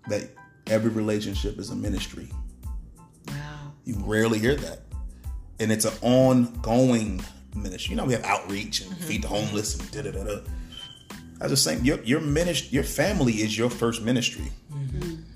[0.07, 0.29] that
[0.67, 2.29] every relationship is a ministry.
[3.27, 3.33] Wow.
[3.85, 4.81] You rarely hear that.
[5.59, 7.21] And it's an ongoing
[7.55, 7.91] ministry.
[7.91, 9.03] You know, we have outreach and Mm-hmm.
[9.03, 10.39] feed the homeless and da da da da.
[11.43, 14.49] I was just saying, your your ministry, your family is your first ministry.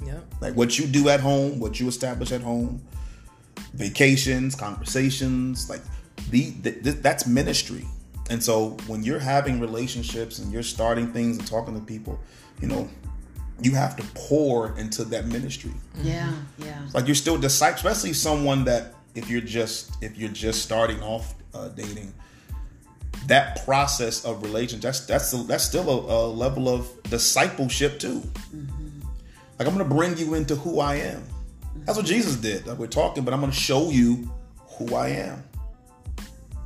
[0.05, 0.36] Yep.
[0.39, 2.82] Like what you do at home, what you establish at home,
[3.74, 5.82] vacations, conversations, like
[6.30, 7.86] the, th- th- that's ministry.
[8.30, 12.18] And so when you're having relationships and you're starting things and talking to people,
[12.62, 12.89] you know,
[13.62, 15.74] you have to pour into that ministry.
[16.01, 16.88] Yeah, yeah.
[16.93, 21.36] Like you're still disciple, especially someone that if you're just if you're just starting off
[21.53, 22.14] uh, dating,
[23.28, 28.20] that process of relation that's that's that's still a, a level of discipleship too.
[28.56, 29.02] Mm-hmm.
[29.60, 31.24] Like I'm gonna bring you into who I am.
[31.86, 32.66] That's what Jesus did.
[32.68, 34.32] Like we're talking, but I'm gonna show you
[34.78, 35.44] who I am.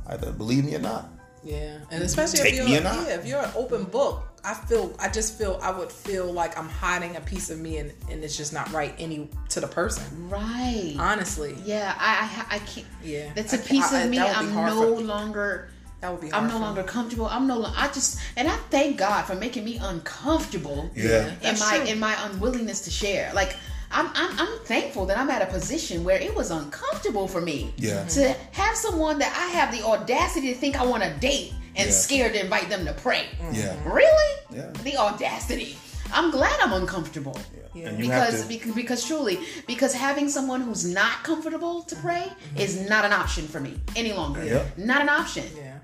[0.06, 1.08] Either believe me or not.
[1.44, 3.06] Yeah, and especially Take if you're or not.
[3.08, 6.56] yeah, if you're an open book, I feel I just feel I would feel like
[6.56, 9.66] I'm hiding a piece of me, and, and it's just not right any to the
[9.66, 10.28] person.
[10.28, 10.94] Right.
[10.98, 12.86] Honestly, Yeah, I, I, I can't.
[13.02, 13.32] Yeah.
[13.34, 14.18] That's a I piece I- of me.
[14.18, 15.68] that would be I'm no for- longer.
[16.02, 16.32] That would be.
[16.32, 16.64] I'm no for me.
[16.66, 17.26] longer comfortable.
[17.26, 17.76] I'm no longer.
[17.78, 20.90] I just and I thank God for making me uncomfortable.
[20.94, 21.28] Yeah.
[21.28, 21.86] in That's my true.
[21.86, 23.32] in my unwillingness to share.
[23.34, 23.56] Like
[23.90, 27.72] I'm, I'm I'm thankful that I'm at a position where it was uncomfortable for me.
[27.76, 28.04] Yeah.
[28.04, 31.86] To have someone that I have the audacity to think I want to date and
[31.86, 31.92] Yeah.
[31.92, 33.26] scared to invite them to pray.
[33.52, 33.74] Yeah.
[33.90, 34.32] Really?
[34.50, 34.70] Yeah.
[34.82, 35.78] The audacity.
[36.12, 37.38] I'm glad I'm uncomfortable.
[37.74, 37.88] Yeah.
[37.88, 41.96] And you have Because, to because because truly because having someone who's not comfortable to
[41.96, 42.58] pray mm-hmm.
[42.58, 44.44] is not an option for me any longer.
[44.44, 44.64] Yeah.
[44.76, 45.44] Not an option.
[45.56, 45.78] Yeah,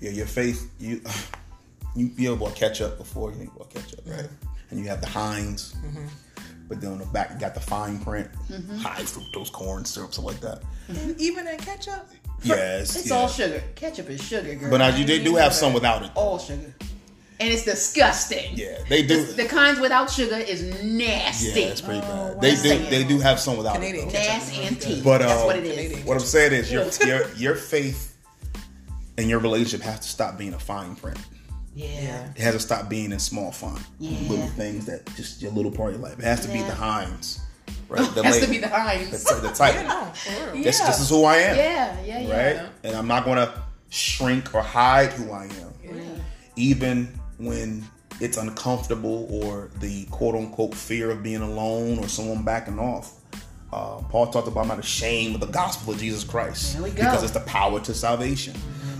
[0.00, 1.00] yeah, your faith, you
[1.96, 4.18] you be able to catch up before you able to catch up, right?
[4.24, 4.70] Mm-hmm.
[4.70, 6.04] And you have the Heinz, mm-hmm.
[6.68, 8.28] but then on the back you got the fine print,
[8.78, 10.62] high fructose corn syrup, something like that.
[11.18, 12.06] even in ketchup.
[12.44, 13.16] Yes, It's yeah.
[13.16, 13.62] all sugar.
[13.74, 14.70] Ketchup is sugar, girl.
[14.70, 16.10] But now you they do have some without it.
[16.14, 16.72] all sugar.
[17.40, 18.56] And it's disgusting.
[18.56, 19.24] Yeah, they do.
[19.24, 21.60] The, the kinds without sugar is nasty.
[21.60, 22.34] Yeah, it's pretty bad.
[22.34, 22.40] wow.
[22.40, 22.56] They do.
[22.56, 22.90] Saying.
[22.90, 24.12] They do have some without Canadian it.
[24.12, 24.18] Though.
[24.18, 24.48] ketchup.
[24.48, 25.00] Nas and tea.
[25.04, 25.72] But, That's uh, what it is.
[25.74, 26.06] Canadian.
[26.06, 28.16] What I'm saying is your your your faith
[29.16, 31.18] and your relationship has to stop being a fine print.
[31.76, 32.28] Yeah.
[32.34, 33.82] It has to stop being in small font.
[34.00, 34.28] Yeah.
[34.28, 36.18] Little things that just your little part of your life.
[36.18, 37.38] It has to be the Heinz,
[37.88, 37.98] right?
[38.16, 39.22] The Has label, to be the Heinz.
[39.22, 39.82] the, the title.
[39.82, 40.10] Yeah,
[40.54, 40.62] no.
[40.62, 40.86] This, Yeah.
[40.88, 41.56] this is who I am.
[41.56, 42.58] Yeah, yeah, yeah.
[42.60, 42.68] right?
[42.82, 46.20] And I'm not gonna shrink or hide who I am,
[46.56, 47.08] even
[47.38, 47.84] when
[48.20, 53.14] it's uncomfortable or the quote unquote fear of being alone or someone backing off.
[53.72, 57.40] Uh, Paul talked about not ashamed of the gospel of Jesus Christ because it's the
[57.40, 58.54] power to salvation.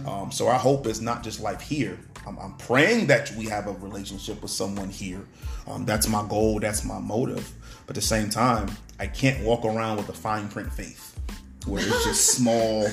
[0.06, 1.98] Um, so our hope is not just life here.
[2.26, 5.24] I'm, I'm praying that we have a relationship with someone here.
[5.66, 6.60] Um, that's my goal.
[6.60, 7.50] That's my motive.
[7.86, 8.70] But at the same time,
[9.00, 11.18] I can't walk around with a fine print faith
[11.66, 12.86] where it's just small.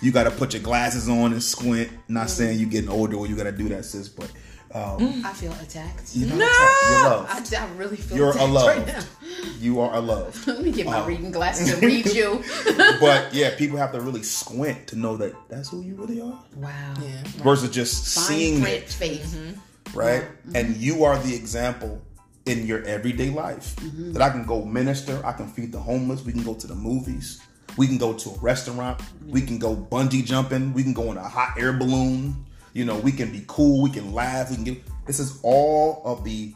[0.00, 1.90] You got to put your glasses on and squint.
[2.08, 4.30] Not saying you're getting older or you got to do that, sis, but
[4.74, 6.14] um, I feel attacked.
[6.14, 6.44] you know, No!
[6.44, 7.54] you're I, loved.
[7.54, 8.78] I really feel You're attacked loved.
[8.78, 9.02] right now.
[9.60, 10.46] You are loved.
[10.46, 12.42] Let me get my Um, reading glasses to read you.
[13.00, 16.38] but yeah, people have to really squint to know that that's who you really are,
[16.56, 16.94] wow.
[17.02, 17.22] Yeah.
[17.42, 19.58] versus just Fine seeing print it, faith.
[19.94, 20.24] right?
[20.54, 22.00] And you are the example
[22.46, 23.74] in your everyday life
[24.12, 26.74] that I can go minister, I can feed the homeless, we can go to the
[26.74, 27.40] movies,
[27.76, 31.16] we can go to a restaurant, we can go bungee jumping, we can go in
[31.18, 32.44] a hot air balloon.
[32.72, 34.82] You know, we can be cool, we can laugh, we can get.
[35.06, 36.54] This is all of the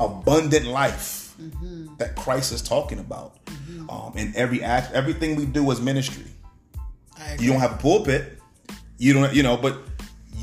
[0.00, 1.34] abundant life
[1.98, 3.36] that Christ is talking about.
[3.88, 6.24] Um, in every act, everything we do is ministry.
[7.38, 8.38] You don't have a pulpit.
[8.98, 9.91] You don't, you know, but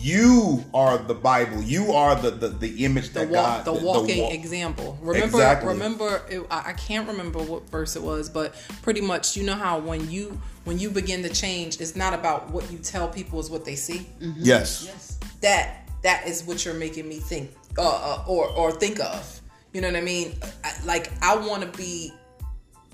[0.02, 1.62] you are the Bible.
[1.62, 4.98] You are the the, the image the that walk, God, the walking walk- example.
[5.02, 5.70] Remember, Exactly.
[5.70, 6.22] remember.
[6.30, 9.80] It, I I can't remember what verse it was, but pretty much, you know how
[9.80, 13.50] when you when you begin to change, it's not about what you tell people; is
[13.50, 14.08] what they see.
[14.20, 14.84] Yes.
[14.86, 15.20] Yes.
[15.42, 19.42] That that is what you're making me think, uh, uh, or or think of.
[19.74, 20.36] You know what I mean?
[20.64, 22.12] I, like I want to be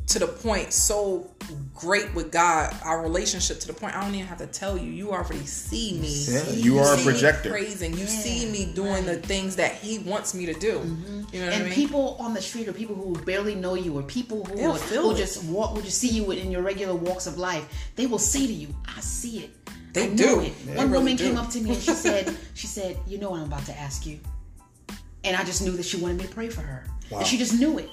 [0.08, 1.32] to the point so
[1.74, 4.92] great with God, our relationship to the point I don't even have to tell you.
[4.92, 6.26] You already see me.
[6.28, 7.50] Yeah, you are a see me projector.
[7.50, 7.92] praising.
[7.98, 10.80] You see me doing the things that He wants me to do.
[10.80, 11.22] Mm-hmm.
[11.34, 11.74] You know what And I mean?
[11.74, 15.12] people on the street or people who barely know you or people who, They'll will,
[15.12, 18.20] who just walk who just see you in your regular walks of life, they will
[18.20, 19.50] say to you, I see it.
[19.94, 20.42] They I know do.
[20.42, 20.66] it.
[20.68, 21.24] They One really woman do.
[21.24, 23.78] came up to me and she said, she said, you know what I'm about to
[23.80, 24.20] ask you.
[25.24, 26.86] And I just knew that she wanted me to pray for her.
[27.10, 27.20] Wow.
[27.20, 27.90] And she just knew it.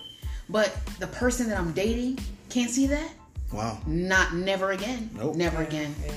[0.49, 2.19] But the person that I'm dating
[2.51, 3.11] can't see that.
[3.53, 3.81] Wow.
[3.87, 5.11] Not never again.
[5.15, 5.37] Nope.
[5.37, 5.95] Never again.
[6.05, 6.13] Yeah.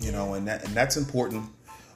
[0.00, 1.50] You know, and that and that's important.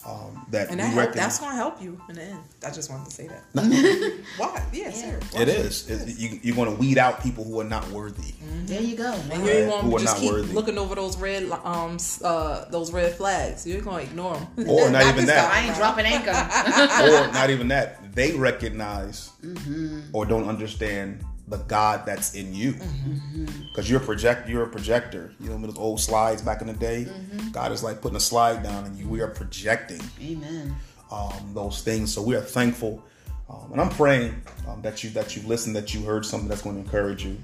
[0.04, 1.14] Um, that And that help, recognize.
[1.24, 2.40] that's going to help you in the end.
[2.66, 3.44] I just wanted to say that.
[4.36, 4.60] Why?
[4.72, 5.32] Yeah, serious.
[5.32, 5.88] it is.
[5.88, 8.34] It, you, you're going to weed out people who are not worthy.
[8.64, 9.12] There you go.
[9.30, 10.52] And you ain't Right, going who are to just not keep worthy.
[10.54, 13.64] looking over those red, um, uh, those red flags.
[13.64, 14.68] You're going to ignore them.
[14.68, 15.52] Or not even that.
[15.52, 16.30] I ain't dropping anchor.
[16.32, 18.12] or not even that.
[18.12, 20.00] They recognize Mm-hmm.
[20.12, 22.72] or don't understand the God that's in you.
[22.74, 23.46] Mm-hmm.
[23.68, 25.32] Because you're a project you're a projector.
[25.40, 27.06] You know those old slides back in the day?
[27.08, 27.50] Mm-hmm.
[27.50, 30.74] God is like putting a slide down and you we are projecting Amen.
[31.10, 32.12] um, those things.
[32.12, 33.02] So we are thankful.
[33.50, 36.62] Um, and I'm praying um, that you that you listened, that you heard something that's
[36.62, 37.36] going to encourage you.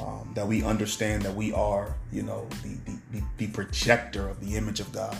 [0.00, 4.56] Um, that we understand that we are, you know, the the, the, projector of the
[4.56, 5.16] image of God.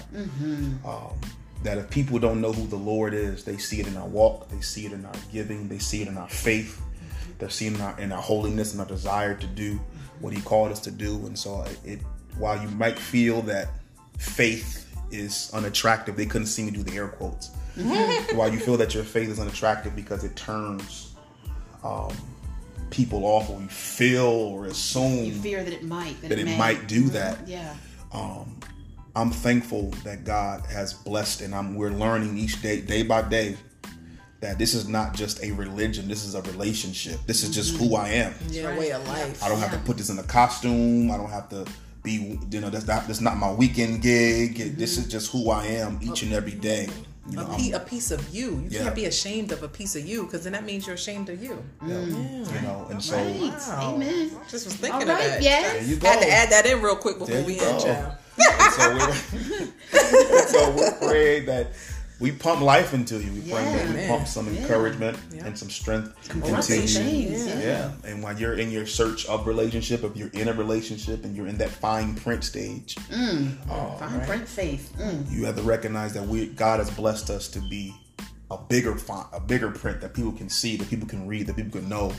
[0.87, 1.19] Um,
[1.63, 4.49] that if people don't know who the Lord is, they see it in our walk,
[4.49, 6.81] they see it in our giving, they see it in our faith,
[7.41, 9.81] they're seeing in our, in our holiness and our desire to do
[10.21, 11.17] what He called us to do.
[11.27, 11.99] And so, it, it
[12.37, 13.69] while you might feel that
[14.19, 17.51] faith is unattractive, they couldn't see me do the air quotes.
[18.35, 21.15] while you feel that your faith is unattractive because it turns
[21.83, 22.15] um,
[22.91, 26.21] people off, or you feel or assume You fear that it might.
[26.21, 27.47] That, that it, it might do that.
[27.49, 27.75] Yeah.
[29.17, 33.57] I'm thankful that God has blessed, and I'm we're learning each day, day by day,
[34.41, 36.09] that this is not just a religion.
[36.09, 37.21] This is a relationship.
[37.27, 38.05] This is just who mm-hmm.
[38.05, 38.35] I am.
[38.49, 39.43] Yeah, way of life.
[39.43, 41.11] I don't have to put this in a costume.
[41.11, 41.67] I don't have to
[42.03, 44.57] be, you know, that's not that's not my weekend gig.
[44.77, 45.03] This mm-hmm.
[45.03, 46.89] is just who I am each and every day.
[47.29, 48.63] You know, a, I'm- pe- a piece of you.
[48.63, 48.85] You Yeah.
[48.85, 51.43] can't be ashamed of a piece of you because then that means you're ashamed of
[51.43, 51.63] you.
[51.87, 52.63] you mm.
[52.63, 53.53] know, and so Right.
[53.69, 53.95] Wow.
[53.95, 54.31] Amen.
[54.35, 55.29] I just was thinking All of right.
[55.29, 55.43] that.
[55.43, 55.73] Yes.
[55.75, 56.09] there you go.
[56.09, 57.85] Had to add that in real quick before There we you end, go.
[57.85, 58.15] child.
[58.73, 59.13] So we're
[60.47, 61.73] so we're praying that
[62.21, 63.33] we pump life into you.
[63.33, 64.09] We pray that we Yeah.
[64.09, 65.47] pump some encouragement Yeah.
[65.47, 66.63] and some strength into you.
[66.63, 67.05] Things, Yeah.
[67.09, 67.61] yeah.
[67.61, 71.35] Yeah, and when you're in your search of relationship, if you're in a relationship and
[71.37, 74.93] you're in that fine print stage, Fine print faith.
[74.99, 75.31] Mm.
[75.31, 77.95] you have to recognize that we God has blessed us to be
[78.51, 81.55] a bigger font, a bigger print that people can see, that people can read, that
[81.57, 82.13] people can know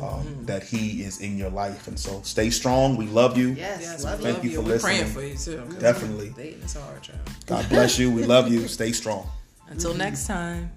[0.00, 1.86] um, that He is in your life.
[1.86, 2.96] And so, stay strong.
[2.96, 3.50] We love you.
[3.50, 3.80] Yes.
[3.82, 4.32] Yes, love we you.
[4.32, 5.62] Thank you for We're praying for you too.
[5.78, 6.32] Definitely.
[6.36, 7.20] Dating is hard, child.
[7.46, 8.10] God bless you.
[8.10, 8.66] We love you.
[8.78, 9.28] Stay strong.
[9.74, 10.70] Until next time.